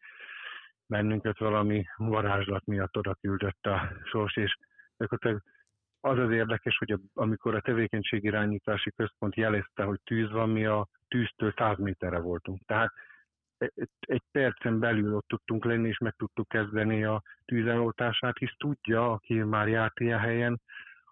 bennünket 0.86 1.38
valami 1.38 1.84
varázslat 1.96 2.64
miatt 2.64 2.96
oda 2.96 3.14
küldött 3.14 3.66
a 3.66 3.92
sors, 4.04 4.36
és 4.36 4.56
az 6.00 6.18
az 6.18 6.30
érdekes, 6.30 6.76
hogy 6.76 6.92
a, 6.92 6.98
amikor 7.14 7.54
a 7.54 7.60
tevékenységirányítási 7.60 8.90
központ 8.90 9.34
jelezte, 9.34 9.82
hogy 9.82 10.00
tűz 10.04 10.30
van, 10.30 10.48
mi 10.48 10.64
a 10.64 10.88
tűztől 11.08 11.54
100 11.56 11.78
méterre 11.78 12.18
voltunk. 12.18 12.64
Tehát 12.66 12.92
egy 13.98 14.22
percen 14.30 14.78
belül 14.78 15.14
ott 15.14 15.28
tudtunk 15.28 15.64
lenni, 15.64 15.88
és 15.88 15.98
meg 15.98 16.14
tudtuk 16.18 16.48
kezdeni 16.48 17.04
a 17.04 17.22
tűzeloltását, 17.44 18.38
hisz 18.38 18.54
tudja, 18.58 19.12
aki 19.12 19.34
már 19.34 19.68
járt 19.68 20.00
ilyen 20.00 20.18
helyen, 20.18 20.60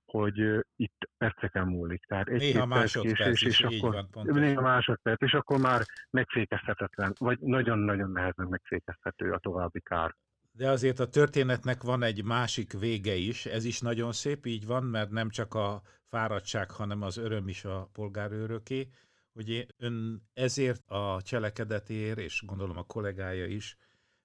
hogy 0.05 0.64
itt 0.76 1.09
perceken 1.16 1.66
múlik. 1.66 2.05
Tehát 2.05 2.28
egy 2.28 2.40
néha 2.40 2.66
másodperc 2.66 3.42
és, 3.42 3.42
és 3.42 3.61
akkor, 3.61 3.92
van, 3.92 4.09
pontosan. 4.11 4.42
Néha 4.42 4.61
másodperc, 4.61 5.22
és 5.22 5.33
akkor 5.33 5.61
már 5.61 5.83
megfékezhetetlen, 6.11 7.12
vagy 7.18 7.38
nagyon-nagyon 7.40 8.11
nehezen 8.11 8.46
megfékezhető 8.46 9.33
a 9.33 9.38
további 9.38 9.81
kár. 9.81 10.14
De 10.52 10.68
azért 10.68 10.98
a 10.98 11.09
történetnek 11.09 11.83
van 11.83 12.02
egy 12.02 12.24
másik 12.24 12.72
vége 12.78 13.14
is, 13.14 13.46
ez 13.46 13.64
is 13.64 13.81
nagyon 13.81 14.12
szép, 14.12 14.46
így 14.46 14.66
van, 14.66 14.85
mert 14.85 15.11
nem 15.11 15.28
csak 15.28 15.55
a 15.55 15.83
fáradtság, 16.09 16.70
hanem 16.70 17.02
az 17.02 17.16
öröm 17.16 17.48
is 17.48 17.64
a 17.64 17.88
polgárőröké 17.92 18.88
hogy 19.33 19.66
ön 19.79 20.23
ezért 20.35 20.83
a 20.87 21.21
cselekedetért, 21.23 22.18
és 22.18 22.42
gondolom 22.47 22.77
a 22.77 22.83
kollégája 22.83 23.47
is, 23.47 23.77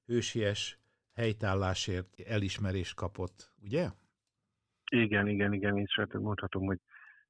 hősies 0.05 0.79
helytállásért 1.13 2.19
elismerést 2.19 2.95
kapott, 2.95 3.51
ugye? 3.61 3.89
Igen, 4.91 5.27
igen, 5.27 5.53
igen, 5.53 5.77
és 5.77 5.95
hát 5.95 6.13
mondhatom, 6.13 6.65
hogy 6.65 6.79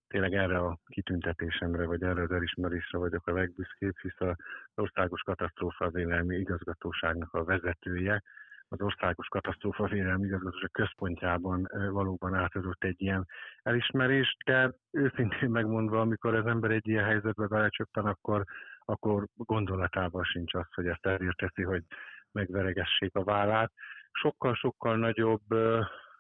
tényleg 0.08 0.34
erre 0.34 0.58
a 0.58 0.80
kitüntetésemre, 0.86 1.86
vagy 1.86 2.04
erre 2.04 2.22
az 2.22 2.32
elismerésre 2.32 2.98
vagyok 2.98 3.28
a 3.28 3.32
legbüszkébb, 3.32 3.98
hisz 4.02 4.20
az 4.20 4.36
Országos 4.76 5.22
Katasztrófa 5.22 5.90
Vélelmi 5.90 6.38
Igazgatóságnak 6.38 7.34
a 7.34 7.44
vezetője, 7.44 8.24
az 8.70 8.82
Országos 8.82 9.28
Katasztrófa 9.28 9.88
Védelmi 9.88 10.26
Igazgatóság 10.26 10.72
központjában 10.72 11.68
valóban 11.92 12.34
átadott 12.34 12.84
egy 12.84 13.02
ilyen 13.02 13.28
elismerést, 13.64 14.44
de 14.46 14.74
őszintén 14.92 15.50
megmondva, 15.50 16.00
amikor 16.00 16.36
az 16.36 16.46
ember 16.46 16.72
egy 16.72 16.88
ilyen 16.88 17.04
helyzetbe 17.04 17.48
belecsöppen, 17.48 18.06
akkor, 18.06 18.44
akkor 18.86 19.28
gondolatában 19.36 20.24
sincs 20.24 20.54
az, 20.54 20.74
hogy 20.74 20.88
ezt 20.88 21.06
ezért 21.06 21.38
teszi, 21.38 21.64
hogy 21.64 21.84
megveregessék 22.32 23.16
a 23.16 23.24
vállát. 23.24 23.72
Sokkal-sokkal 24.12 24.98
nagyobb, 24.98 25.46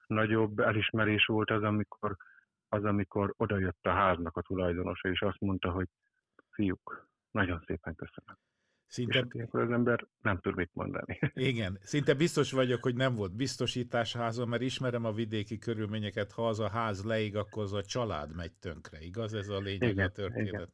nagyobb 0.08 0.60
elismerés 0.60 1.26
volt 1.26 1.50
az, 1.50 1.64
amikor, 1.64 2.16
az, 2.70 2.84
amikor 2.84 3.34
odajött 3.38 3.86
a 3.86 3.90
háznak 3.90 4.38
a 4.38 4.42
tulajdonosa, 4.42 5.10
és 5.10 5.22
azt 5.22 5.40
mondta, 5.40 5.72
hogy 5.72 5.88
fiúk, 6.50 7.08
nagyon 7.32 7.64
szépen 7.66 7.96
köszönöm. 7.96 8.36
Szinte... 8.88 9.20
És 9.20 9.26
ilyenkor 9.32 9.62
az 9.62 9.72
ember 9.72 10.08
nem 10.22 10.40
tud 10.40 10.56
mit 10.56 10.70
mondani. 10.74 11.20
Igen, 11.34 11.78
szinte 11.82 12.14
biztos 12.14 12.52
vagyok, 12.52 12.84
hogy 12.84 12.96
nem 12.96 13.16
volt 13.16 13.36
biztosítás 13.36 14.14
házon, 14.14 14.48
mert 14.48 14.62
ismerem 14.62 15.06
a 15.06 15.12
vidéki 15.12 15.58
körülményeket, 15.58 16.32
ha 16.32 16.48
az 16.48 16.60
a 16.60 16.70
ház 16.70 17.04
leig, 17.04 17.36
akkor 17.36 17.64
az 17.64 17.74
a 17.74 17.84
család 17.84 18.36
megy 18.36 18.54
tönkre, 18.54 19.00
igaz? 19.00 19.34
Ez 19.34 19.50
a 19.50 19.60
lényeg 19.60 19.90
igen, 19.90 20.08
a 20.08 20.10
történetnek. 20.10 20.70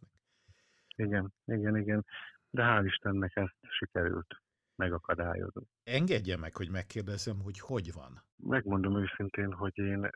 Igen. 0.95 1.33
igen, 1.45 1.57
igen, 1.57 1.77
igen. 1.77 2.05
De 2.49 2.63
hál' 2.63 2.85
Istennek 2.85 3.35
ezt 3.35 3.57
sikerült 3.61 4.41
megakadályozni. 4.75 5.63
Engedje 5.83 6.37
meg, 6.37 6.55
hogy 6.55 6.69
megkérdezem, 6.69 7.39
hogy 7.39 7.59
hogy 7.59 7.93
van? 7.93 8.23
Megmondom 8.35 8.97
őszintén, 8.97 9.53
hogy 9.53 9.77
én 9.77 10.09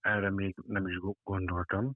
erre 0.00 0.30
még 0.30 0.56
nem 0.66 0.86
is 0.86 0.98
gondoltam, 1.22 1.92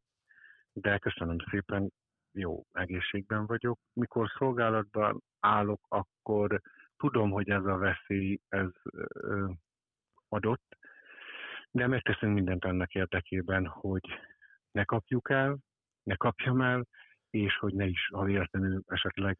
de 0.73 0.99
köszönöm 0.99 1.37
szépen, 1.51 1.93
jó 2.37 2.65
egészségben 2.73 3.47
vagyok. 3.47 3.79
Mikor 3.93 4.29
szolgálatban 4.39 5.23
állok, 5.41 5.81
akkor 5.89 6.61
tudom, 6.97 7.31
hogy 7.31 7.51
ez 7.51 7.65
a 7.65 7.77
veszély 7.77 8.41
ez 8.49 8.71
adott, 10.29 10.77
de 11.71 11.87
megteszünk 11.87 12.35
mindent 12.35 12.65
annak 12.65 12.95
érdekében, 12.95 13.67
hogy 13.67 14.03
ne 14.71 14.85
kapjuk 14.85 15.31
el, 15.31 15.59
ne 16.03 16.15
kapjam 16.15 16.61
el, 16.61 16.87
és 17.31 17.59
hogy 17.59 17.75
ne 17.75 17.87
is, 17.87 18.09
ha 18.13 18.25
véletlenül 18.25 18.83
esetleg, 18.87 19.37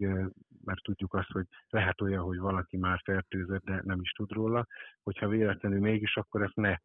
mert 0.65 0.83
tudjuk 0.83 1.15
azt, 1.15 1.31
hogy 1.31 1.47
lehet 1.69 2.01
olyan, 2.01 2.23
hogy 2.23 2.39
valaki 2.39 2.77
már 2.77 3.01
fertőzött, 3.05 3.65
de 3.65 3.81
nem 3.85 4.01
is 4.01 4.11
tud 4.11 4.31
róla, 4.31 4.67
hogyha 5.03 5.29
véletlenül 5.29 5.81
mégis, 5.81 6.17
akkor 6.17 6.43
ezt 6.43 6.55
ne 6.55 6.77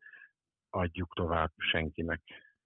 adjuk 0.69 1.13
tovább 1.13 1.52
senkinek, 1.58 2.21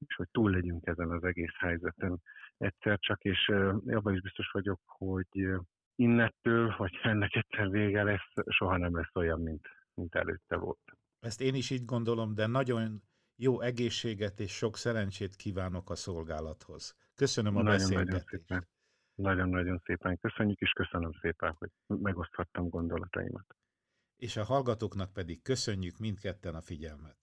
és 0.08 0.16
hogy 0.16 0.28
túl 0.32 0.52
legyünk 0.52 0.86
ezen 0.88 1.12
az 1.12 1.24
egész 1.24 1.56
helyzeten 1.58 2.22
egyszer 2.58 3.00
csak, 3.00 3.24
és 3.24 3.48
abban 3.86 4.14
is 4.14 4.22
biztos 4.22 4.52
vagyok, 4.52 4.80
hogy 4.86 5.48
innettől, 5.96 6.76
vagy 6.78 6.92
ennek 7.04 7.36
egyszer 7.36 7.70
vége 7.70 8.04
lesz, 8.04 8.32
soha 8.48 8.78
nem 8.78 8.96
lesz 8.96 9.16
olyan, 9.16 9.42
mint, 9.42 9.68
mint 9.94 10.16
előtte 10.16 10.56
volt. 10.56 10.98
Ezt 11.20 11.42
én 11.42 11.56
is 11.56 11.70
így 11.70 11.86
gondolom, 11.86 12.36
de 12.36 12.48
nagyon 12.48 13.02
jó 13.36 13.62
egészséget 13.62 14.40
és 14.40 14.52
sok 14.52 14.78
szerencsét 14.78 15.36
kívánok 15.36 15.90
a 15.90 15.96
szolgálathoz. 15.96 16.96
Köszönöm 17.16 17.56
a 17.56 17.62
nagyon, 17.62 17.78
beszélgetést. 17.78 18.12
Nagyon 18.12 18.46
szépen. 18.48 18.68
Nagyon-nagyon 19.16 19.82
szépen 19.86 20.18
köszönjük, 20.18 20.60
és 20.60 20.72
köszönöm 20.72 21.12
szépen, 21.22 21.56
hogy 21.58 21.70
megoszthattam 21.88 22.70
gondolataimat. 22.70 23.46
És 24.16 24.38
a 24.38 24.44
hallgatóknak 24.44 25.14
pedig 25.14 25.42
köszönjük 25.42 25.98
mindketten 25.98 26.56
a 26.56 26.62
figyelmet. 26.62 27.18